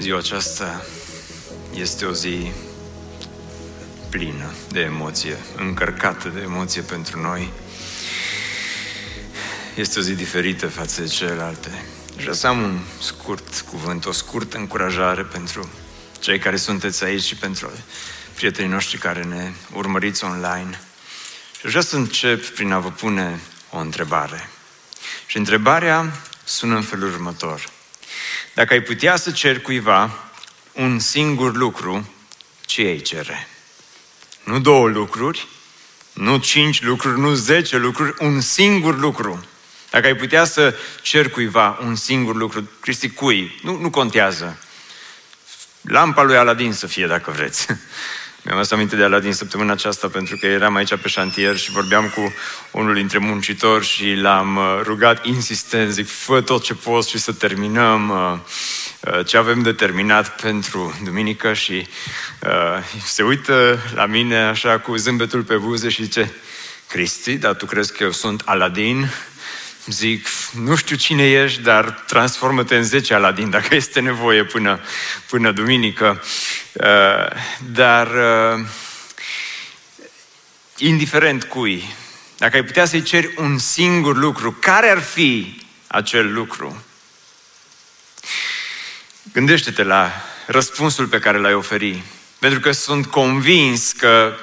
Ziua 0.00 0.18
aceasta 0.18 0.84
este 1.74 2.04
o 2.04 2.12
zi 2.12 2.52
plină 4.10 4.54
de 4.68 4.80
emoție, 4.80 5.36
încărcată 5.56 6.28
de 6.28 6.40
emoție 6.40 6.82
pentru 6.82 7.20
noi. 7.20 7.50
Este 9.74 9.98
o 9.98 10.02
zi 10.02 10.14
diferită 10.14 10.66
față 10.66 11.00
de 11.00 11.06
celelalte. 11.06 11.84
Și 12.10 12.16
vreau 12.16 12.34
să 12.34 12.46
am 12.46 12.62
un 12.62 12.78
scurt 13.00 13.60
cuvânt, 13.70 14.06
o 14.06 14.12
scurtă 14.12 14.56
încurajare 14.56 15.22
pentru 15.22 15.68
cei 16.20 16.38
care 16.38 16.56
sunteți 16.56 17.04
aici 17.04 17.22
și 17.22 17.36
pentru 17.36 17.70
prietenii 18.34 18.70
noștri 18.70 18.98
care 18.98 19.22
ne 19.22 19.52
urmăriți 19.72 20.24
online. 20.24 20.80
Și 21.60 21.66
vreau 21.66 21.82
să 21.82 21.96
încep 21.96 22.46
prin 22.46 22.72
a 22.72 22.78
vă 22.78 22.90
pune 22.90 23.40
o 23.70 23.78
întrebare. 23.78 24.50
Și 25.26 25.36
întrebarea 25.36 26.20
sună 26.44 26.74
în 26.76 26.82
felul 26.82 27.12
următor– 27.12 27.68
dacă 28.58 28.72
ai 28.72 28.80
putea 28.80 29.16
să 29.16 29.30
ceri 29.30 29.62
cuiva 29.62 30.10
un 30.72 30.98
singur 30.98 31.56
lucru, 31.56 32.12
ce 32.60 32.82
ai 32.82 33.00
cere? 33.00 33.48
Nu 34.44 34.60
două 34.60 34.88
lucruri, 34.88 35.46
nu 36.12 36.38
cinci 36.38 36.82
lucruri, 36.82 37.20
nu 37.20 37.34
zece 37.34 37.76
lucruri, 37.76 38.14
un 38.18 38.40
singur 38.40 38.98
lucru. 38.98 39.44
Dacă 39.90 40.06
ai 40.06 40.16
putea 40.16 40.44
să 40.44 40.74
ceri 41.02 41.30
cuiva 41.30 41.78
un 41.82 41.94
singur 41.94 42.34
lucru, 42.34 42.70
Cristi, 42.80 43.10
cui? 43.10 43.60
Nu, 43.62 43.80
nu 43.80 43.90
contează. 43.90 44.58
Lampa 45.80 46.22
lui 46.22 46.36
Aladin 46.36 46.72
să 46.72 46.86
fie, 46.86 47.06
dacă 47.06 47.30
vreți. 47.30 47.66
Mi-am 48.48 48.60
adus 48.60 48.72
aminte 48.72 48.96
de 48.96 49.02
Aladin 49.02 49.32
săptămâna 49.32 49.72
aceasta 49.72 50.08
pentru 50.08 50.36
că 50.36 50.46
eram 50.46 50.74
aici 50.74 50.96
pe 50.96 51.08
șantier 51.08 51.56
și 51.56 51.70
vorbeam 51.70 52.08
cu 52.08 52.34
unul 52.70 52.94
dintre 52.94 53.18
muncitori 53.18 53.84
și 53.86 54.14
l-am 54.14 54.56
uh, 54.56 54.80
rugat 54.82 55.24
insistent, 55.26 55.92
zic, 55.92 56.08
fă 56.08 56.40
tot 56.40 56.62
ce 56.62 56.74
poți 56.74 57.10
și 57.10 57.18
să 57.18 57.32
terminăm 57.32 58.08
uh, 58.08 58.38
uh, 59.12 59.26
ce 59.26 59.36
avem 59.36 59.62
de 59.62 59.72
terminat 59.72 60.40
pentru 60.40 60.98
duminică 61.04 61.52
și 61.52 61.86
uh, 62.42 63.00
se 63.04 63.22
uită 63.22 63.78
la 63.94 64.06
mine 64.06 64.36
așa 64.36 64.78
cu 64.78 64.96
zâmbetul 64.96 65.42
pe 65.42 65.56
buze 65.56 65.88
și 65.88 66.02
zice, 66.02 66.32
Cristi, 66.88 67.36
dar 67.36 67.54
tu 67.54 67.66
crezi 67.66 67.92
că 67.92 68.02
eu 68.02 68.12
sunt 68.12 68.42
Aladin? 68.44 69.10
Zic, 69.88 70.28
nu 70.52 70.76
știu 70.76 70.96
cine 70.96 71.30
ești, 71.30 71.60
dar 71.60 71.90
transformă-te 71.90 72.76
în 72.76 72.82
10 72.82 73.14
Aladin 73.14 73.50
dacă 73.50 73.74
este 73.74 74.00
nevoie 74.00 74.44
până, 74.44 74.80
până 75.26 75.52
duminică. 75.52 76.22
Uh, 76.72 77.26
dar 77.70 78.06
uh, 78.06 78.66
indiferent 80.76 81.44
cui, 81.44 81.94
dacă 82.36 82.56
ai 82.56 82.64
putea 82.64 82.84
să-i 82.84 83.02
ceri 83.02 83.34
un 83.36 83.58
singur 83.58 84.16
lucru, 84.16 84.52
care 84.52 84.90
ar 84.90 85.00
fi 85.00 85.62
acel 85.86 86.32
lucru? 86.32 86.82
Gândește-te 89.32 89.82
la 89.82 90.12
răspunsul 90.46 91.06
pe 91.06 91.18
care 91.18 91.38
l-ai 91.38 91.54
oferi. 91.54 92.02
Pentru 92.38 92.60
că 92.60 92.72
sunt 92.72 93.06
convins 93.06 93.92
că 93.92 94.38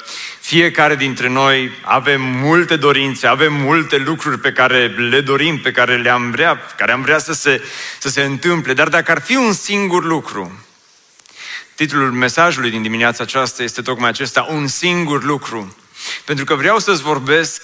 fiecare 0.46 0.96
dintre 0.96 1.30
noi 1.30 1.72
avem 1.82 2.22
multe 2.22 2.76
dorințe, 2.76 3.28
avem 3.28 3.54
multe 3.54 3.98
lucruri 3.98 4.40
pe 4.40 4.52
care 4.52 4.88
le 4.88 5.22
dorim, 5.22 5.60
pe 5.60 5.72
care 5.72 5.98
le-am 5.98 6.32
vrea, 6.32 6.60
care 6.78 6.92
am 6.92 7.02
vrea 7.02 7.18
să 7.18 7.34
se, 7.34 7.64
să 8.00 8.10
se 8.10 8.22
întâmple. 8.22 8.74
Dar 8.74 8.88
dacă 8.88 9.12
ar 9.12 9.22
fi 9.22 9.36
un 9.36 9.54
singur 9.54 10.04
lucru, 10.04 10.66
titlul 11.76 12.12
mesajului 12.12 12.70
din 12.70 12.82
dimineața 12.82 13.24
aceasta 13.24 13.64
este 13.64 13.82
tocmai 13.82 14.10
acesta, 14.10 14.48
un 14.50 14.68
singur 14.68 15.24
lucru. 15.24 15.76
Pentru 16.26 16.46
că 16.46 16.56
vreau 16.56 16.80
să-ți 16.80 17.02
vorbesc 17.02 17.62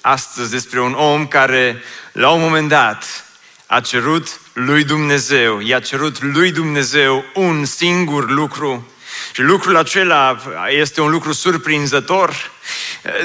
astăzi 0.00 0.50
despre 0.50 0.80
un 0.80 0.92
om 0.92 1.26
care, 1.26 1.82
la 2.12 2.30
un 2.30 2.40
moment 2.40 2.68
dat, 2.68 3.24
a 3.66 3.80
cerut 3.80 4.40
lui 4.52 4.84
Dumnezeu, 4.84 5.60
i-a 5.60 5.80
cerut 5.80 6.22
lui 6.22 6.52
Dumnezeu 6.52 7.24
un 7.34 7.64
singur 7.64 8.30
lucru 8.30 8.90
și 9.36 9.42
lucrul 9.42 9.76
acela 9.76 10.36
este 10.68 11.00
un 11.00 11.10
lucru 11.10 11.32
surprinzător, 11.32 12.50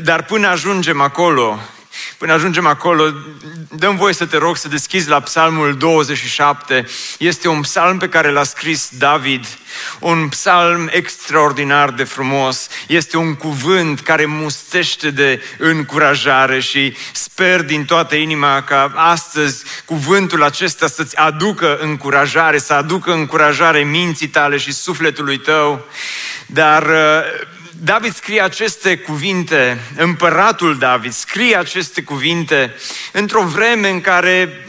dar 0.03 0.23
până 0.23 0.47
ajungem 0.47 1.01
acolo, 1.01 1.59
Până 2.21 2.33
ajungem 2.33 2.65
acolo, 2.65 3.13
dăm 3.69 3.95
voie 3.95 4.13
să 4.13 4.25
te 4.25 4.37
rog 4.37 4.57
să 4.57 4.67
deschizi 4.67 5.09
la 5.09 5.19
Psalmul 5.19 5.77
27. 5.77 6.87
Este 7.17 7.47
un 7.47 7.61
psalm 7.61 7.97
pe 7.97 8.09
care 8.09 8.31
l-a 8.31 8.43
scris 8.43 8.89
David, 8.97 9.45
un 9.99 10.27
psalm 10.27 10.89
extraordinar 10.91 11.89
de 11.89 12.03
frumos. 12.03 12.67
Este 12.87 13.17
un 13.17 13.35
cuvânt 13.35 13.99
care 13.99 14.25
mustește 14.25 15.09
de 15.11 15.43
încurajare 15.57 16.59
și 16.59 16.95
sper 17.11 17.63
din 17.63 17.85
toată 17.85 18.15
inima 18.15 18.63
ca 18.63 18.91
astăzi 18.95 19.63
cuvântul 19.85 20.43
acesta 20.43 20.87
să-ți 20.87 21.17
aducă 21.17 21.77
încurajare, 21.77 22.57
să 22.57 22.73
aducă 22.73 23.11
încurajare 23.11 23.79
minții 23.79 24.27
tale 24.27 24.57
și 24.57 24.73
sufletului 24.73 25.37
tău. 25.37 25.85
Dar 26.45 26.83
David 27.83 28.13
scrie 28.13 28.41
aceste 28.41 28.97
cuvinte, 28.97 29.77
împăratul 29.97 30.77
David 30.77 31.11
scrie 31.11 31.55
aceste 31.55 32.01
cuvinte 32.01 32.73
într-o 33.11 33.43
vreme 33.43 33.89
în 33.89 34.01
care 34.01 34.65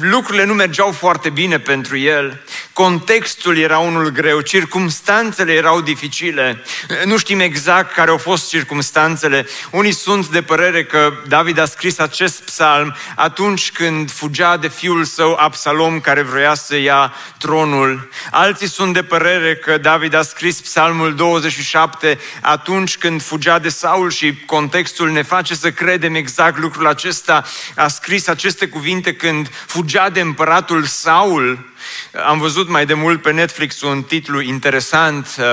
lucrurile 0.00 0.44
nu 0.44 0.54
mergeau 0.54 0.90
foarte 0.90 1.30
bine 1.30 1.58
pentru 1.58 1.96
el, 1.96 2.42
contextul 2.72 3.58
era 3.58 3.78
unul 3.78 4.10
greu, 4.10 4.40
circumstanțele 4.40 5.52
erau 5.52 5.80
dificile, 5.80 6.62
nu 7.04 7.16
știm 7.16 7.40
exact 7.40 7.94
care 7.94 8.10
au 8.10 8.16
fost 8.16 8.48
circumstanțele. 8.48 9.46
Unii 9.70 9.92
sunt 9.92 10.28
de 10.28 10.42
părere 10.42 10.84
că 10.84 11.12
David 11.28 11.58
a 11.58 11.64
scris 11.64 11.98
acest 11.98 12.40
psalm 12.40 12.96
atunci 13.14 13.72
când 13.72 14.10
fugea 14.10 14.56
de 14.56 14.68
fiul 14.68 15.04
său 15.04 15.34
Absalom 15.34 16.00
care 16.00 16.22
vroia 16.22 16.54
să 16.54 16.76
ia 16.76 17.14
tronul. 17.38 18.08
Alții 18.30 18.68
sunt 18.68 18.94
de 18.94 19.02
părere 19.02 19.56
că 19.56 19.78
David 19.78 20.14
a 20.14 20.22
scris 20.22 20.60
psalmul 20.60 21.14
27 21.14 22.18
atunci 22.40 22.96
când 22.96 23.22
fugea 23.22 23.58
de 23.58 23.68
Saul 23.68 24.10
și 24.10 24.44
contextul 24.46 25.10
ne 25.10 25.22
face 25.22 25.54
să 25.54 25.70
credem 25.70 26.14
exact 26.14 26.58
lucrul 26.58 26.86
acesta. 26.86 27.44
A 27.76 27.88
scris 27.88 28.28
aceste 28.28 28.66
cuvinte 28.66 29.14
când 29.14 29.50
fugea 29.76 30.10
de 30.10 30.20
împăratul 30.20 30.84
Saul. 30.84 31.58
Am 32.26 32.38
văzut 32.38 32.68
mai 32.68 32.86
de 32.86 32.94
mult 32.94 33.22
pe 33.22 33.32
Netflix 33.32 33.80
un 33.80 34.02
titlu 34.02 34.40
interesant, 34.40 35.36
uh, 35.38 35.44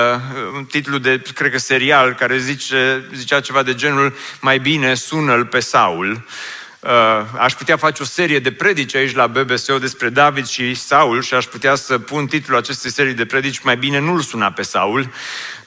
un 0.54 0.64
titlu 0.64 0.98
de, 0.98 1.22
cred 1.34 1.50
că 1.50 1.58
serial, 1.58 2.12
care 2.14 2.38
zice, 2.38 3.08
zicea 3.14 3.40
ceva 3.40 3.62
de 3.62 3.74
genul 3.74 4.16
Mai 4.40 4.58
bine 4.58 4.94
sună-l 4.94 5.44
pe 5.44 5.60
Saul. 5.60 6.24
Uh, 6.80 6.90
aș 7.38 7.52
putea 7.54 7.76
face 7.76 8.02
o 8.02 8.04
serie 8.04 8.38
de 8.38 8.52
predici 8.52 8.94
aici 8.94 9.14
la 9.14 9.26
BBSO 9.26 9.78
despre 9.78 10.08
David 10.08 10.46
și 10.46 10.74
Saul 10.74 11.22
și 11.22 11.34
aș 11.34 11.44
putea 11.44 11.74
să 11.74 11.98
pun 11.98 12.26
titlul 12.26 12.58
acestei 12.58 12.90
serii 12.90 13.14
de 13.14 13.24
predici 13.24 13.62
Mai 13.62 13.76
bine 13.76 13.98
nu-l 13.98 14.20
suna 14.20 14.50
pe 14.52 14.62
Saul, 14.62 15.10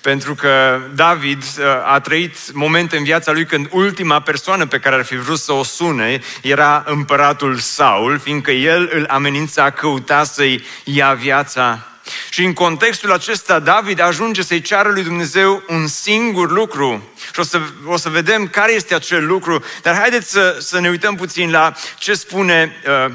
pentru 0.01 0.35
că 0.35 0.79
David 0.95 1.43
uh, 1.43 1.65
a 1.85 1.99
trăit 1.99 2.53
momente 2.53 2.97
în 2.97 3.03
viața 3.03 3.31
lui 3.31 3.45
când 3.45 3.67
ultima 3.71 4.19
persoană 4.19 4.65
pe 4.65 4.79
care 4.79 4.95
ar 4.95 5.03
fi 5.03 5.15
vrut 5.15 5.39
să 5.39 5.51
o 5.51 5.63
sune 5.63 6.19
era 6.41 6.83
împăratul 6.87 7.57
Saul, 7.57 8.19
fiindcă 8.19 8.51
el 8.51 8.89
îl 8.93 9.05
amenința, 9.09 9.69
căuta 9.69 10.23
să-i 10.23 10.63
ia 10.83 11.13
viața. 11.13 11.87
Și 12.29 12.43
în 12.43 12.53
contextul 12.53 13.11
acesta, 13.11 13.59
David 13.59 13.99
ajunge 13.99 14.43
să-i 14.43 14.61
ceară 14.61 14.89
lui 14.89 15.03
Dumnezeu 15.03 15.63
un 15.67 15.87
singur 15.87 16.51
lucru. 16.51 17.09
Și 17.33 17.39
o 17.39 17.43
să, 17.43 17.61
o 17.85 17.97
să 17.97 18.09
vedem 18.09 18.47
care 18.47 18.73
este 18.73 18.95
acel 18.95 19.25
lucru. 19.25 19.63
Dar 19.81 19.95
haideți 19.95 20.31
să, 20.31 20.57
să 20.59 20.79
ne 20.79 20.89
uităm 20.89 21.15
puțin 21.15 21.51
la 21.51 21.73
ce 21.97 22.13
spune 22.13 22.75
uh, 23.05 23.13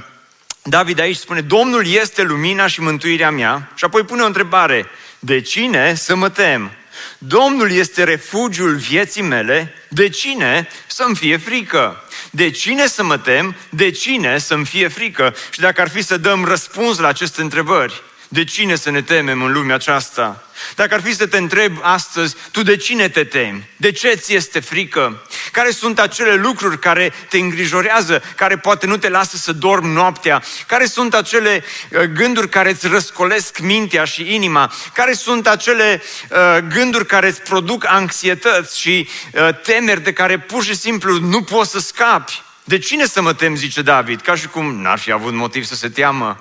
David 0.62 1.00
aici. 1.00 1.16
Spune, 1.16 1.40
Domnul 1.40 1.86
este 1.86 2.22
lumina 2.22 2.66
și 2.66 2.80
mântuirea 2.80 3.30
mea. 3.30 3.70
Și 3.74 3.84
apoi 3.84 4.02
pune 4.02 4.22
o 4.22 4.26
întrebare. 4.26 4.86
De 5.18 5.40
cine 5.40 5.94
să 5.94 6.16
mă 6.16 6.28
tem? 6.28 6.70
Domnul 7.18 7.72
este 7.72 8.04
refugiul 8.04 8.76
vieții 8.76 9.22
mele, 9.22 9.74
de 9.88 10.08
cine 10.08 10.68
să-mi 10.86 11.16
fie 11.16 11.36
frică? 11.36 12.04
De 12.30 12.50
cine 12.50 12.86
să 12.86 13.04
mă 13.04 13.18
tem? 13.18 13.56
De 13.68 13.90
cine 13.90 14.38
să-mi 14.38 14.64
fie 14.64 14.88
frică? 14.88 15.34
Și 15.50 15.60
dacă 15.60 15.80
ar 15.80 15.88
fi 15.88 16.02
să 16.02 16.16
dăm 16.16 16.44
răspuns 16.44 16.98
la 16.98 17.08
aceste 17.08 17.40
întrebări, 17.40 18.02
De 18.32 18.44
cine 18.44 18.74
să 18.74 18.90
ne 18.90 19.02
temem 19.02 19.42
în 19.42 19.52
lumea 19.52 19.74
aceasta? 19.74 20.44
Dacă 20.74 20.94
ar 20.94 21.02
fi 21.02 21.14
să 21.14 21.26
te 21.26 21.36
întreb 21.36 21.78
astăzi, 21.82 22.36
tu 22.50 22.62
de 22.62 22.76
cine 22.76 23.08
te 23.08 23.24
temi? 23.24 23.68
De 23.76 23.90
ce 23.90 24.14
ți 24.14 24.34
este 24.34 24.60
frică? 24.60 25.22
Care 25.50 25.70
sunt 25.70 25.98
acele 25.98 26.34
lucruri 26.34 26.78
care 26.78 27.12
te 27.28 27.38
îngrijorează, 27.38 28.22
care 28.36 28.56
poate 28.56 28.86
nu 28.86 28.96
te 28.96 29.08
lasă 29.08 29.36
să 29.36 29.52
dormi 29.52 29.92
noaptea? 29.92 30.42
Care 30.66 30.86
sunt 30.86 31.14
acele 31.14 31.64
uh, 31.90 32.02
gânduri 32.02 32.48
care 32.48 32.70
îți 32.70 32.86
răscolesc 32.86 33.58
mintea 33.58 34.04
și 34.04 34.34
inima? 34.34 34.72
Care 34.94 35.12
sunt 35.12 35.46
acele 35.46 36.02
uh, 36.30 36.58
gânduri 36.68 37.06
care 37.06 37.28
îți 37.28 37.42
produc 37.42 37.84
anxietăți 37.86 38.78
și 38.78 39.08
uh, 39.32 39.48
temeri 39.62 40.02
de 40.02 40.12
care 40.12 40.38
pur 40.38 40.64
și 40.64 40.76
simplu 40.76 41.18
nu 41.18 41.42
poți 41.42 41.70
să 41.70 41.78
scapi? 41.78 42.42
De 42.64 42.78
cine 42.78 43.06
să 43.06 43.22
mă 43.22 43.32
tem, 43.32 43.56
zice 43.56 43.82
David, 43.82 44.20
ca 44.20 44.34
și 44.34 44.48
cum 44.48 44.80
n-ar 44.80 44.98
fi 44.98 45.12
avut 45.12 45.32
motiv 45.32 45.64
să 45.64 45.74
se 45.74 45.88
teamă. 45.88 46.40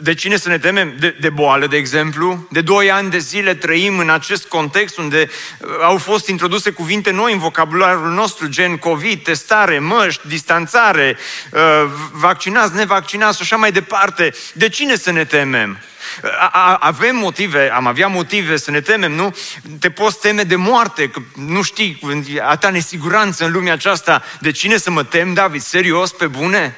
De 0.00 0.14
cine 0.14 0.36
să 0.36 0.48
ne 0.48 0.58
temem? 0.58 0.94
De, 0.98 1.16
de 1.20 1.30
boală, 1.30 1.66
de 1.66 1.76
exemplu. 1.76 2.46
De 2.50 2.60
doi 2.60 2.90
ani 2.90 3.10
de 3.10 3.18
zile 3.18 3.54
trăim 3.54 3.98
în 3.98 4.10
acest 4.10 4.46
context 4.46 4.98
unde 4.98 5.28
uh, 5.58 5.68
au 5.82 5.96
fost 5.96 6.28
introduse 6.28 6.70
cuvinte 6.70 7.10
noi 7.10 7.32
în 7.32 7.38
vocabularul 7.38 8.10
nostru, 8.10 8.46
gen 8.46 8.76
COVID, 8.76 9.22
testare, 9.22 9.78
măști, 9.78 10.28
distanțare, 10.28 11.16
uh, 11.52 11.60
vaccinați, 12.12 12.74
nevaccinați 12.74 13.36
și 13.36 13.42
așa 13.42 13.56
mai 13.56 13.72
departe. 13.72 14.34
De 14.52 14.68
cine 14.68 14.96
să 14.96 15.10
ne 15.10 15.24
temem? 15.24 15.78
Avem 16.78 17.16
motive, 17.16 17.70
am 17.70 17.86
avea 17.86 18.06
motive 18.06 18.56
să 18.56 18.70
ne 18.70 18.80
temem, 18.80 19.12
nu? 19.12 19.36
Te 19.78 19.90
poți 19.90 20.20
teme 20.20 20.42
de 20.42 20.56
moarte, 20.56 21.08
că 21.08 21.20
nu 21.34 21.62
știi, 21.62 22.00
atâta 22.42 22.70
nesiguranță 22.70 23.44
în 23.44 23.52
lumea 23.52 23.72
aceasta. 23.72 24.22
De 24.40 24.50
cine 24.50 24.76
să 24.76 24.90
mă 24.90 25.04
tem, 25.04 25.34
David? 25.34 25.62
Serios, 25.62 26.12
pe 26.12 26.26
bune? 26.26 26.76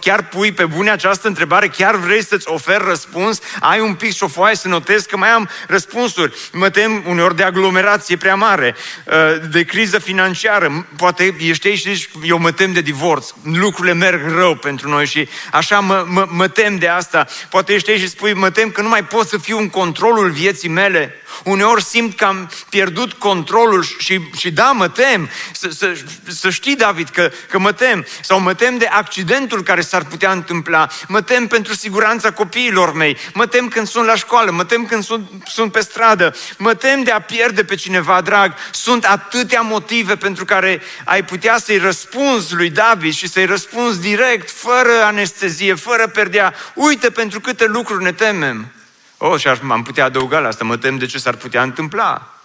Chiar 0.00 0.28
pui 0.28 0.52
pe 0.52 0.64
bune 0.64 0.90
această 0.90 1.28
întrebare? 1.28 1.68
Chiar 1.68 1.96
vrei 1.96 2.24
să-ți 2.24 2.48
ofer 2.48 2.80
răspuns? 2.80 3.40
Ai 3.60 3.80
un 3.80 3.94
pic 3.94 4.14
și 4.14 4.22
o 4.22 4.28
foaie 4.28 4.56
să 4.56 4.68
notezi 4.68 5.08
că 5.08 5.16
mai 5.16 5.28
am 5.28 5.48
răspunsuri. 5.66 6.34
Mă 6.52 6.70
tem 6.70 7.02
uneori 7.06 7.36
de 7.36 7.42
aglomerație 7.42 8.16
prea 8.16 8.34
mare, 8.34 8.74
uh, 9.06 9.14
de 9.50 9.62
criză 9.62 9.98
financiară. 9.98 10.86
Poate 10.96 11.36
ești 11.38 11.66
aici 11.66 11.78
și 11.78 11.94
zici, 11.94 12.08
eu 12.24 12.38
mă 12.38 12.52
tem 12.52 12.72
de 12.72 12.80
divorț. 12.80 13.28
Lucrurile 13.42 13.94
merg 13.94 14.34
rău 14.34 14.54
pentru 14.54 14.88
noi 14.88 15.06
și 15.06 15.28
așa 15.52 15.80
mă, 15.80 16.04
mă, 16.08 16.26
mă 16.30 16.48
tem 16.48 16.78
de 16.78 16.88
asta. 16.88 17.26
Poate 17.50 17.72
ești 17.72 17.90
aici 17.90 18.00
și 18.00 18.08
spui, 18.08 18.32
mă 18.32 18.50
tem 18.50 18.70
că 18.70 18.82
nu 18.82 18.88
mai 18.88 19.04
pot 19.04 19.28
să 19.28 19.38
fiu 19.38 19.58
în 19.58 19.68
controlul 19.68 20.30
vieții 20.30 20.68
mele. 20.68 21.19
Uneori 21.44 21.84
simt 21.84 22.16
că 22.16 22.24
am 22.24 22.50
pierdut 22.68 23.12
controlul 23.12 23.82
și, 23.98 24.20
și 24.36 24.50
da, 24.50 24.70
mă 24.70 24.88
tem. 24.88 25.28
Să, 25.52 25.68
să, 25.68 25.96
să 26.26 26.50
știi, 26.50 26.76
David, 26.76 27.08
că, 27.08 27.30
că 27.48 27.58
mă 27.58 27.72
tem. 27.72 28.06
Sau 28.22 28.40
mă 28.40 28.54
tem 28.54 28.78
de 28.78 28.86
accidentul 28.86 29.62
care 29.62 29.80
s-ar 29.80 30.04
putea 30.04 30.32
întâmpla. 30.32 30.88
Mă 31.08 31.22
tem 31.22 31.46
pentru 31.46 31.74
siguranța 31.74 32.32
copiilor 32.32 32.92
mei. 32.92 33.16
Mă 33.34 33.46
tem 33.46 33.68
când 33.68 33.88
sunt 33.88 34.06
la 34.06 34.14
școală. 34.14 34.50
Mă 34.50 34.64
tem 34.64 34.86
când 34.86 35.04
sunt, 35.04 35.30
sunt 35.46 35.72
pe 35.72 35.80
stradă. 35.80 36.36
Mă 36.56 36.74
tem 36.74 37.02
de 37.02 37.10
a 37.10 37.20
pierde 37.20 37.64
pe 37.64 37.74
cineva 37.74 38.20
drag. 38.20 38.54
Sunt 38.70 39.04
atâtea 39.04 39.60
motive 39.60 40.16
pentru 40.16 40.44
care 40.44 40.82
ai 41.04 41.24
putea 41.24 41.58
să-i 41.58 41.78
răspunzi 41.78 42.54
lui 42.54 42.70
David 42.70 43.12
și 43.12 43.28
să-i 43.28 43.44
răspunzi 43.44 44.00
direct, 44.00 44.50
fără 44.50 45.02
anestezie, 45.02 45.74
fără 45.74 46.06
perdea. 46.06 46.54
Uite 46.74 47.10
pentru 47.10 47.40
câte 47.40 47.66
lucruri 47.66 48.02
ne 48.02 48.12
temem. 48.12 48.72
Oh, 49.22 49.40
și 49.40 49.48
am 49.48 49.82
putea 49.82 50.04
adăuga 50.04 50.38
la 50.38 50.48
asta, 50.48 50.64
mă 50.64 50.76
tem 50.76 50.98
de 50.98 51.06
ce 51.06 51.18
s-ar 51.18 51.34
putea 51.34 51.62
întâmpla. 51.62 52.40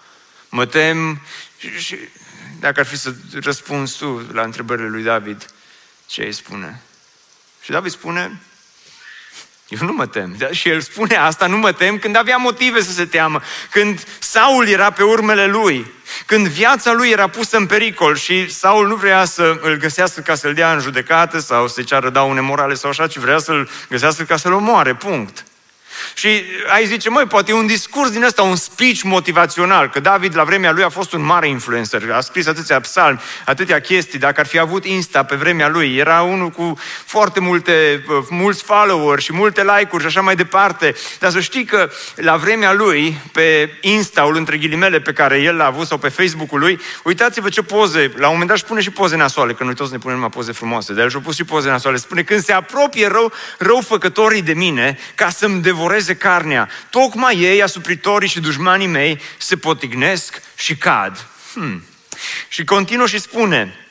Mă 0.49 0.65
tem 0.65 1.21
și, 1.57 1.79
și 1.79 1.97
dacă 2.59 2.79
ar 2.79 2.85
fi 2.85 2.97
să 2.97 3.13
răspunzi 3.41 3.97
tu 3.97 4.27
la 4.31 4.41
întrebările 4.41 4.87
lui 4.87 5.03
David, 5.03 5.45
ce 6.05 6.23
îi 6.23 6.31
spune? 6.31 6.81
Și 7.61 7.71
David 7.71 7.91
spune, 7.91 8.41
eu 9.67 9.87
nu 9.87 9.93
mă 9.93 10.05
tem. 10.05 10.37
Și 10.51 10.69
el 10.69 10.81
spune 10.81 11.15
asta, 11.15 11.47
nu 11.47 11.57
mă 11.57 11.71
tem, 11.71 11.97
când 11.97 12.15
avea 12.15 12.37
motive 12.37 12.81
să 12.81 12.91
se 12.91 13.05
teamă. 13.05 13.41
Când 13.71 14.03
Saul 14.19 14.67
era 14.67 14.91
pe 14.91 15.03
urmele 15.03 15.45
lui. 15.45 15.91
Când 16.25 16.47
viața 16.47 16.93
lui 16.93 17.09
era 17.09 17.27
pusă 17.27 17.57
în 17.57 17.65
pericol 17.65 18.15
și 18.15 18.53
Saul 18.53 18.87
nu 18.87 18.95
vrea 18.95 19.25
să 19.25 19.59
îl 19.61 19.75
găsească 19.75 20.21
ca 20.21 20.35
să-l 20.35 20.53
dea 20.53 20.73
în 20.73 20.79
judecată 20.79 21.39
sau 21.39 21.67
să-i 21.67 21.83
ceară 21.83 22.09
daune 22.09 22.41
morale 22.41 22.73
sau 22.73 22.89
așa, 22.89 23.07
ci 23.07 23.17
vrea 23.17 23.37
să-l 23.37 23.69
găsească 23.89 24.23
ca 24.23 24.37
să-l 24.37 24.53
omoare. 24.53 24.95
Punct. 24.95 25.45
Și 26.13 26.43
ai 26.73 26.85
zice, 26.85 27.09
măi, 27.09 27.25
poate 27.25 27.51
e 27.51 27.53
un 27.53 27.67
discurs 27.67 28.09
din 28.11 28.23
ăsta, 28.23 28.41
un 28.41 28.55
speech 28.55 29.01
motivațional, 29.01 29.89
că 29.89 29.99
David 29.99 30.35
la 30.35 30.43
vremea 30.43 30.71
lui 30.71 30.83
a 30.83 30.89
fost 30.89 31.13
un 31.13 31.25
mare 31.25 31.47
influencer, 31.47 32.11
a 32.11 32.19
scris 32.19 32.47
atâția 32.47 32.79
psalmi, 32.79 33.19
atâtea 33.45 33.79
chestii, 33.79 34.19
dacă 34.19 34.39
ar 34.39 34.47
fi 34.47 34.59
avut 34.59 34.85
Insta 34.85 35.23
pe 35.23 35.35
vremea 35.35 35.69
lui, 35.69 35.95
era 35.95 36.21
unul 36.21 36.49
cu 36.49 36.79
foarte 37.05 37.39
multe, 37.39 38.03
mulți 38.29 38.63
follower 38.63 39.19
și 39.19 39.33
multe 39.33 39.63
like-uri 39.63 40.01
și 40.01 40.07
așa 40.07 40.21
mai 40.21 40.35
departe. 40.35 40.95
Dar 41.19 41.31
să 41.31 41.39
știi 41.39 41.65
că 41.65 41.89
la 42.15 42.35
vremea 42.35 42.73
lui, 42.73 43.21
pe 43.31 43.77
Insta-ul 43.81 44.35
între 44.35 44.57
ghilimele 44.57 44.99
pe 44.99 45.13
care 45.13 45.41
el 45.41 45.55
l-a 45.55 45.65
avut 45.65 45.87
sau 45.87 45.97
pe 45.97 46.09
Facebook-ul 46.09 46.59
lui, 46.59 46.79
uitați-vă 47.03 47.49
ce 47.49 47.61
poze, 47.61 48.11
la 48.15 48.25
un 48.25 48.31
moment 48.31 48.47
dat 48.47 48.57
își 48.57 48.65
pune 48.65 48.81
și 48.81 48.89
poze 48.89 49.15
nasoale, 49.15 49.53
că 49.53 49.63
noi 49.63 49.75
toți 49.75 49.91
ne 49.91 49.97
punem 49.97 50.15
numai 50.15 50.29
poze 50.29 50.51
frumoase, 50.51 50.93
dar 50.93 51.03
el 51.03 51.09
și-a 51.09 51.19
pus 51.19 51.35
și 51.35 51.43
poze 51.43 51.69
nasoale. 51.69 51.97
Spune, 51.97 52.21
când 52.21 52.43
se 52.43 52.53
apropie 52.53 53.07
rău, 53.07 53.31
răufăcătorii 53.57 54.41
de 54.41 54.53
mine, 54.53 54.97
ca 55.15 55.29
să-mi 55.29 55.61
devoreze 55.85 56.15
carnea. 56.15 56.69
Tocmai 56.89 57.39
ei, 57.39 57.63
asupritorii 57.63 58.29
și 58.29 58.39
dușmanii 58.39 58.87
mei, 58.87 59.21
se 59.37 59.57
potignesc 59.57 60.41
și 60.55 60.75
cad. 60.75 61.27
Hmm. 61.53 61.83
Și 62.47 62.63
continuă 62.63 63.07
și 63.07 63.19
spune, 63.19 63.87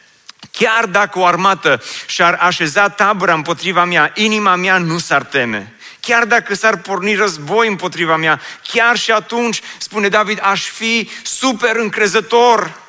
chiar 0.50 0.86
dacă 0.86 1.18
o 1.18 1.24
armată 1.24 1.82
și-ar 2.06 2.34
așeza 2.40 2.88
tabăra 2.88 3.34
împotriva 3.34 3.84
mea, 3.84 4.12
inima 4.14 4.54
mea 4.54 4.78
nu 4.78 4.98
s-ar 4.98 5.22
teme. 5.22 5.74
Chiar 6.00 6.24
dacă 6.24 6.54
s-ar 6.54 6.76
porni 6.76 7.14
război 7.14 7.68
împotriva 7.68 8.16
mea, 8.16 8.40
chiar 8.62 8.96
și 8.96 9.10
atunci, 9.10 9.60
spune 9.78 10.08
David, 10.08 10.38
aș 10.42 10.62
fi 10.68 11.10
super 11.22 11.76
încrezător. 11.76 12.80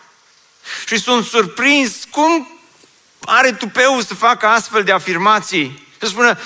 Și 0.85 0.97
sunt 0.97 1.25
surprins 1.25 2.03
cum 2.09 2.59
are 3.25 3.51
tupeu 3.51 3.99
să 4.01 4.13
facă 4.13 4.47
astfel 4.47 4.83
de 4.83 4.91
afirmații. 4.91 5.84
Să 6.05 6.11
spună, 6.11 6.37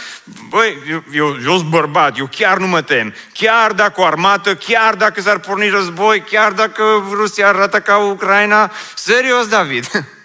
băi, 0.49 0.77
eu, 0.89 1.03
eu, 1.11 1.37
eu 1.43 1.57
sunt 1.57 1.69
bărbat, 1.69 2.17
eu 2.17 2.27
chiar 2.31 2.57
nu 2.57 2.67
mă 2.67 2.81
tem. 2.81 3.13
Chiar 3.33 3.71
dacă 3.71 4.01
o 4.01 4.05
armată, 4.05 4.55
chiar 4.55 4.95
dacă 4.95 5.21
s-ar 5.21 5.39
porni 5.39 5.69
război, 5.69 6.21
chiar 6.21 6.51
dacă 6.51 6.83
Rusia 7.11 7.47
arată 7.47 7.79
ca 7.79 7.97
Ucraina, 7.97 8.71
serios, 8.95 9.47
David. 9.47 9.89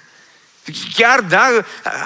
Chiar 0.94 1.20
da, 1.20 1.64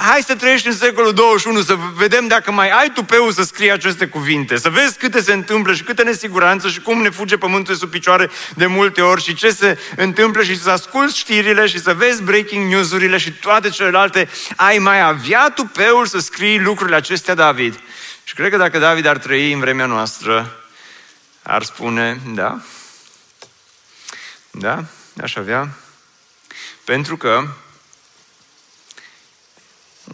hai 0.09 0.23
să 0.23 0.35
trăiești 0.35 0.67
în 0.67 0.77
secolul 0.77 1.13
21, 1.13 1.63
să 1.63 1.77
vedem 1.95 2.27
dacă 2.27 2.53
mai 2.53 2.71
ai 2.71 2.91
tu 2.91 3.03
peu 3.03 3.31
să 3.31 3.43
scrii 3.43 3.73
aceste 3.73 4.07
cuvinte, 4.07 4.57
să 4.57 4.71
vezi 4.71 4.99
câte 4.99 5.21
se 5.21 5.33
întâmplă 5.33 5.75
și 5.75 5.83
câte 5.83 6.03
nesiguranță 6.03 6.69
și 6.69 6.81
cum 6.81 7.03
ne 7.03 7.11
fuge 7.11 7.37
pământul 7.37 7.75
sub 7.75 7.91
picioare 7.91 8.31
de 8.55 8.67
multe 8.67 9.01
ori 9.01 9.23
și 9.23 9.35
ce 9.35 9.51
se 9.51 9.79
întâmplă 9.97 10.43
și 10.43 10.61
să 10.61 10.71
asculți 10.71 11.19
știrile 11.19 11.67
și 11.67 11.81
să 11.81 11.95
vezi 11.95 12.23
breaking 12.23 12.71
news-urile 12.71 13.19
și 13.19 13.33
toate 13.33 13.69
celelalte. 13.69 14.29
Ai 14.57 14.79
mai 14.79 15.01
avea 15.01 15.51
tu 15.55 15.65
peul 15.65 16.07
să 16.07 16.19
scrii 16.19 16.61
lucrurile 16.61 16.97
acestea, 16.97 17.35
David. 17.35 17.81
Și 18.25 18.35
cred 18.35 18.51
că 18.51 18.57
dacă 18.57 18.79
David 18.79 19.07
ar 19.07 19.19
trăi 19.19 19.53
în 19.53 19.61
vremea 19.61 19.87
noastră, 19.87 20.63
ar 21.43 21.63
spune, 21.63 22.21
da, 22.35 22.61
da, 24.51 24.85
aș 25.23 25.37
avea, 25.37 25.69
pentru 26.85 27.17
că 27.17 27.45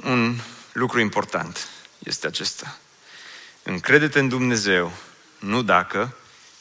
un 0.04 0.38
lucru 0.72 1.00
important 1.00 1.68
este 1.98 2.26
acesta. 2.26 2.78
Încredete 3.62 4.18
în 4.18 4.28
Dumnezeu, 4.28 4.92
nu 5.38 5.62
dacă, 5.62 6.16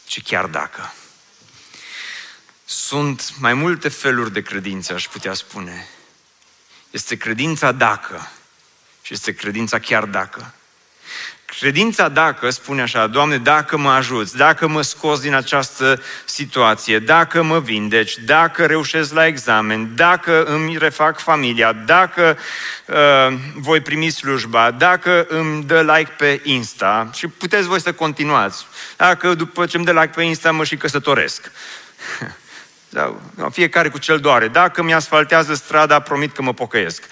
ci 0.05 0.21
chiar 0.23 0.45
dacă. 0.45 0.93
Sunt 2.65 3.37
mai 3.39 3.53
multe 3.53 3.89
feluri 3.89 4.31
de 4.31 4.41
credință, 4.41 4.93
aș 4.93 5.07
putea 5.07 5.33
spune. 5.33 5.87
Este 6.91 7.17
credința 7.17 7.71
dacă 7.71 8.31
și 9.01 9.13
este 9.13 9.33
credința 9.33 9.79
chiar 9.79 10.05
dacă. 10.05 10.53
Credința 11.59 12.09
dacă 12.09 12.49
spune 12.49 12.81
așa, 12.81 13.07
Doamne, 13.07 13.37
dacă 13.37 13.77
mă 13.77 13.89
ajuți, 13.89 14.35
dacă 14.37 14.67
mă 14.67 14.81
scoți 14.81 15.21
din 15.21 15.33
această 15.33 16.01
situație, 16.25 16.99
dacă 16.99 17.41
mă 17.43 17.59
vindeci, 17.59 18.17
dacă 18.17 18.65
reușesc 18.65 19.13
la 19.13 19.25
examen, 19.25 19.95
dacă 19.95 20.43
îmi 20.43 20.77
refac 20.77 21.19
familia, 21.19 21.71
dacă 21.71 22.37
uh, 22.85 23.37
voi 23.55 23.81
primi 23.81 24.09
slujba, 24.09 24.71
dacă 24.71 25.25
îmi 25.29 25.63
dă 25.63 25.81
like 25.81 26.11
pe 26.17 26.41
Insta 26.43 27.09
și 27.13 27.27
puteți 27.27 27.67
voi 27.67 27.81
să 27.81 27.93
continuați, 27.93 28.65
dacă 28.97 29.33
după 29.33 29.65
ce 29.65 29.77
îmi 29.77 29.85
dă 29.85 29.91
like 29.91 30.11
pe 30.15 30.21
Insta 30.21 30.51
mă 30.51 30.63
și 30.63 30.77
căsătoresc. 30.77 31.51
Sau, 32.93 33.21
fiecare 33.51 33.89
cu 33.89 33.97
cel 33.97 34.19
doare. 34.19 34.47
Dacă 34.47 34.83
mi 34.83 34.93
asfaltează 34.93 35.53
strada, 35.53 35.99
promit 35.99 36.33
că 36.33 36.41
mă 36.41 36.53
pocăiesc. 36.53 37.03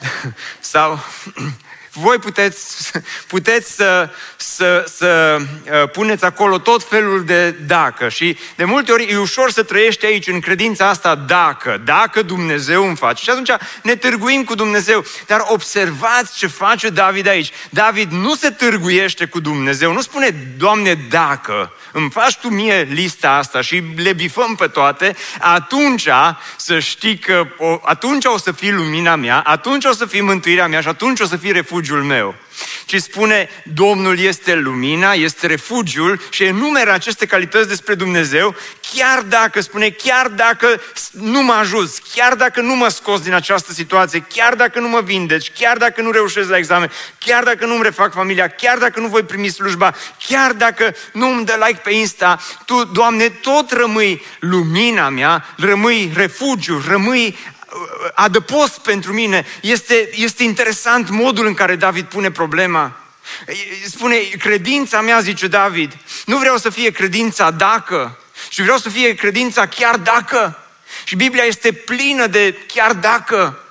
Sau 0.60 1.04
voi 2.00 2.18
puteți, 2.18 2.92
puteți 3.26 3.74
să, 3.74 4.10
să, 4.36 4.84
să 4.96 5.38
uh, 5.38 5.90
puneți 5.90 6.24
acolo 6.24 6.58
tot 6.58 6.88
felul 6.88 7.24
de 7.24 7.50
dacă 7.50 8.08
și 8.08 8.36
de 8.56 8.64
multe 8.64 8.92
ori 8.92 9.10
e 9.10 9.16
ușor 9.16 9.50
să 9.50 9.62
trăiești 9.62 10.06
aici 10.06 10.26
în 10.26 10.40
credința 10.40 10.88
asta 10.88 11.14
dacă, 11.14 11.80
dacă 11.84 12.22
Dumnezeu 12.22 12.86
îmi 12.86 12.96
face. 12.96 13.22
Și 13.22 13.30
atunci 13.30 13.50
ne 13.82 13.96
târguim 13.96 14.44
cu 14.44 14.54
Dumnezeu. 14.54 15.04
Dar 15.26 15.44
observați 15.46 16.36
ce 16.36 16.46
face 16.46 16.88
David 16.88 17.26
aici. 17.28 17.52
David 17.70 18.10
nu 18.10 18.34
se 18.34 18.50
târguiește 18.50 19.24
cu 19.26 19.40
Dumnezeu, 19.40 19.92
nu 19.92 20.00
spune, 20.00 20.54
Doamne, 20.58 20.94
dacă 21.10 21.72
îmi 21.92 22.10
faci 22.10 22.36
tu 22.36 22.48
mie 22.48 22.82
lista 22.82 23.30
asta 23.30 23.60
și 23.60 23.82
le 23.96 24.12
bifăm 24.12 24.54
pe 24.54 24.66
toate, 24.66 25.16
atunci 25.38 26.08
să 26.56 26.78
știi 26.78 27.18
că 27.18 27.46
atunci 27.82 28.24
o 28.24 28.38
să 28.38 28.52
fii 28.52 28.72
lumina 28.72 29.16
mea, 29.16 29.40
atunci 29.40 29.84
o 29.84 29.92
să 29.92 30.06
fii 30.06 30.20
mântuirea 30.20 30.66
mea 30.66 30.80
și 30.80 30.88
atunci 30.88 31.20
o 31.20 31.26
să 31.26 31.36
fii 31.36 31.52
refugiul 31.52 32.02
meu 32.02 32.34
ci 32.86 32.96
spune 32.96 33.48
Domnul 33.74 34.18
este 34.18 34.54
lumina, 34.54 35.12
este 35.12 35.46
refugiul 35.46 36.20
și 36.30 36.44
enumeră 36.44 36.92
aceste 36.92 37.26
calități 37.26 37.68
despre 37.68 37.94
Dumnezeu, 37.94 38.54
chiar 38.94 39.22
dacă, 39.22 39.60
spune, 39.60 39.90
chiar 39.90 40.28
dacă 40.28 40.80
nu 41.12 41.42
mă 41.42 41.52
ajuți, 41.52 42.02
chiar 42.14 42.34
dacă 42.34 42.60
nu 42.60 42.76
mă 42.76 42.88
scos 42.88 43.20
din 43.20 43.34
această 43.34 43.72
situație, 43.72 44.26
chiar 44.34 44.54
dacă 44.54 44.80
nu 44.80 44.88
mă 44.88 45.00
vindeci, 45.00 45.52
chiar 45.58 45.76
dacă 45.76 46.02
nu 46.02 46.10
reușesc 46.10 46.48
la 46.48 46.56
examen, 46.56 46.90
chiar 47.18 47.44
dacă 47.44 47.66
nu-mi 47.66 47.82
refac 47.82 48.12
familia, 48.12 48.48
chiar 48.48 48.78
dacă 48.78 49.00
nu 49.00 49.06
voi 49.06 49.22
primi 49.22 49.48
slujba, 49.48 49.94
chiar 50.26 50.52
dacă 50.52 50.94
nu 51.12 51.28
îmi 51.30 51.44
dă 51.44 51.64
like 51.66 51.80
pe 51.82 51.92
Insta, 51.92 52.40
Tu, 52.64 52.84
Doamne, 52.84 53.28
tot 53.28 53.70
rămâi 53.70 54.22
lumina 54.40 55.08
mea, 55.08 55.44
rămâi 55.56 56.12
refugiu, 56.14 56.82
rămâi 56.88 57.38
adăpost 58.14 58.78
pentru 58.78 59.12
mine. 59.12 59.46
Este, 59.60 60.10
este 60.14 60.42
interesant 60.42 61.08
modul 61.08 61.46
în 61.46 61.54
care 61.54 61.76
David 61.76 62.06
pune 62.06 62.30
problema. 62.30 62.96
Spune, 63.86 64.16
credința 64.16 65.00
mea, 65.00 65.20
zice 65.20 65.46
David, 65.46 65.96
nu 66.24 66.38
vreau 66.38 66.56
să 66.56 66.70
fie 66.70 66.90
credința 66.90 67.50
dacă, 67.50 68.18
și 68.48 68.62
vreau 68.62 68.78
să 68.78 68.88
fie 68.88 69.14
credința 69.14 69.66
chiar 69.66 69.96
dacă. 69.96 70.62
Și 71.04 71.16
Biblia 71.16 71.44
este 71.44 71.72
plină 71.72 72.26
de 72.26 72.56
chiar 72.66 72.92
dacă. 72.92 73.62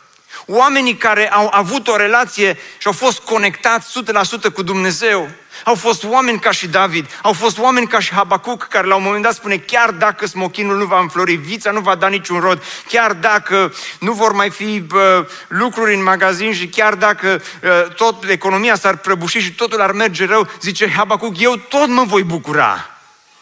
Oamenii 0.50 0.96
care 0.96 1.32
au 1.32 1.50
avut 1.52 1.88
o 1.88 1.96
relație 1.96 2.58
și 2.78 2.88
au 2.88 2.94
fost 2.94 3.20
conectați 3.20 4.04
100% 4.50 4.54
cu 4.54 4.62
Dumnezeu, 4.62 5.30
au 5.64 5.76
fost 5.76 6.04
oameni 6.04 6.40
ca 6.40 6.52
și 6.52 6.68
David, 6.68 7.06
au 7.22 7.34
fost 7.34 7.58
oameni 7.58 7.88
ca 7.88 8.00
și 8.00 8.14
Habacuc, 8.14 8.64
care 8.64 8.88
la 8.88 8.96
un 8.96 9.04
moment 9.04 9.24
dat 9.24 9.34
spune, 9.34 9.58
chiar 9.58 9.92
dacă 9.92 10.26
smochinul 10.26 10.78
nu 10.78 10.86
va 10.86 11.00
înflori, 11.00 11.36
vița 11.36 11.72
nu 11.72 11.80
va 11.80 11.96
da 11.96 12.08
niciun 12.08 12.40
rod, 12.40 12.64
chiar 12.88 13.14
dacă 13.14 13.74
nu 14.00 14.12
vor 14.12 14.32
mai 14.32 14.50
fi 14.50 14.80
bă, 14.80 15.30
lucruri 15.48 15.96
în 15.96 16.04
magazin 16.04 16.54
și 16.54 16.68
chiar 16.68 16.96
dacă 16.96 17.42
bă, 17.62 17.92
tot 17.96 18.30
economia 18.30 18.76
s-ar 18.76 18.98
prăbuși 18.98 19.40
și 19.40 19.52
totul 19.52 19.82
ar 19.82 19.92
merge 19.92 20.26
rău, 20.26 20.50
zice 20.62 20.90
Habacuc, 20.90 21.40
eu 21.40 21.56
tot 21.56 21.88
mă 21.88 22.04
voi 22.04 22.24
bucura. 22.24 22.90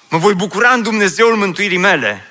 Mă 0.09 0.17
voi 0.17 0.33
bucura 0.33 0.69
în 0.69 0.81
Dumnezeul 0.81 1.35
mântuirii 1.35 1.77
mele. 1.77 2.29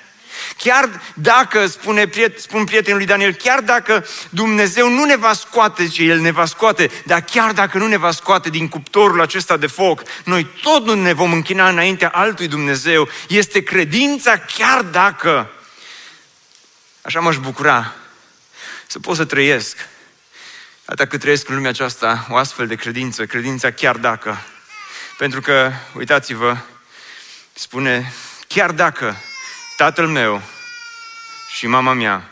Chiar 0.57 1.01
dacă, 1.13 1.67
spune, 1.67 2.09
spun 2.37 2.63
prietenul 2.63 2.97
lui 2.97 3.07
Daniel, 3.07 3.33
chiar 3.33 3.61
dacă 3.61 4.05
Dumnezeu 4.29 4.89
nu 4.89 5.05
ne 5.05 5.15
va 5.15 5.33
scoate, 5.33 5.87
ce 5.87 6.03
El 6.03 6.19
ne 6.19 6.31
va 6.31 6.45
scoate, 6.45 6.91
dar 7.05 7.21
chiar 7.21 7.51
dacă 7.51 7.77
nu 7.77 7.87
ne 7.87 7.97
va 7.97 8.11
scoate 8.11 8.49
din 8.49 8.67
cuptorul 8.67 9.21
acesta 9.21 9.57
de 9.57 9.67
foc, 9.67 10.01
noi 10.23 10.47
tot 10.61 10.85
nu 10.85 10.93
ne 10.93 11.13
vom 11.13 11.33
închina 11.33 11.69
înaintea 11.69 12.09
altui 12.09 12.47
Dumnezeu. 12.47 13.09
Este 13.27 13.63
credința 13.63 14.37
chiar 14.37 14.81
dacă. 14.81 15.51
Așa 17.01 17.19
m-aș 17.19 17.37
bucura 17.37 17.93
să 18.87 18.99
pot 18.99 19.15
să 19.15 19.25
trăiesc. 19.25 19.87
Atât 20.85 21.09
cât 21.09 21.19
trăiesc 21.19 21.49
în 21.49 21.55
lumea 21.55 21.69
aceasta 21.69 22.27
o 22.29 22.35
astfel 22.35 22.67
de 22.67 22.75
credință, 22.75 23.25
credința 23.25 23.71
chiar 23.71 23.97
dacă. 23.97 24.41
Pentru 25.17 25.41
că, 25.41 25.71
uitați-vă, 25.93 26.57
spune, 27.53 28.13
chiar 28.47 28.71
dacă 28.71 29.17
tatăl 29.77 30.07
meu 30.07 30.41
și 31.49 31.67
mama 31.67 31.93
mea 31.93 32.29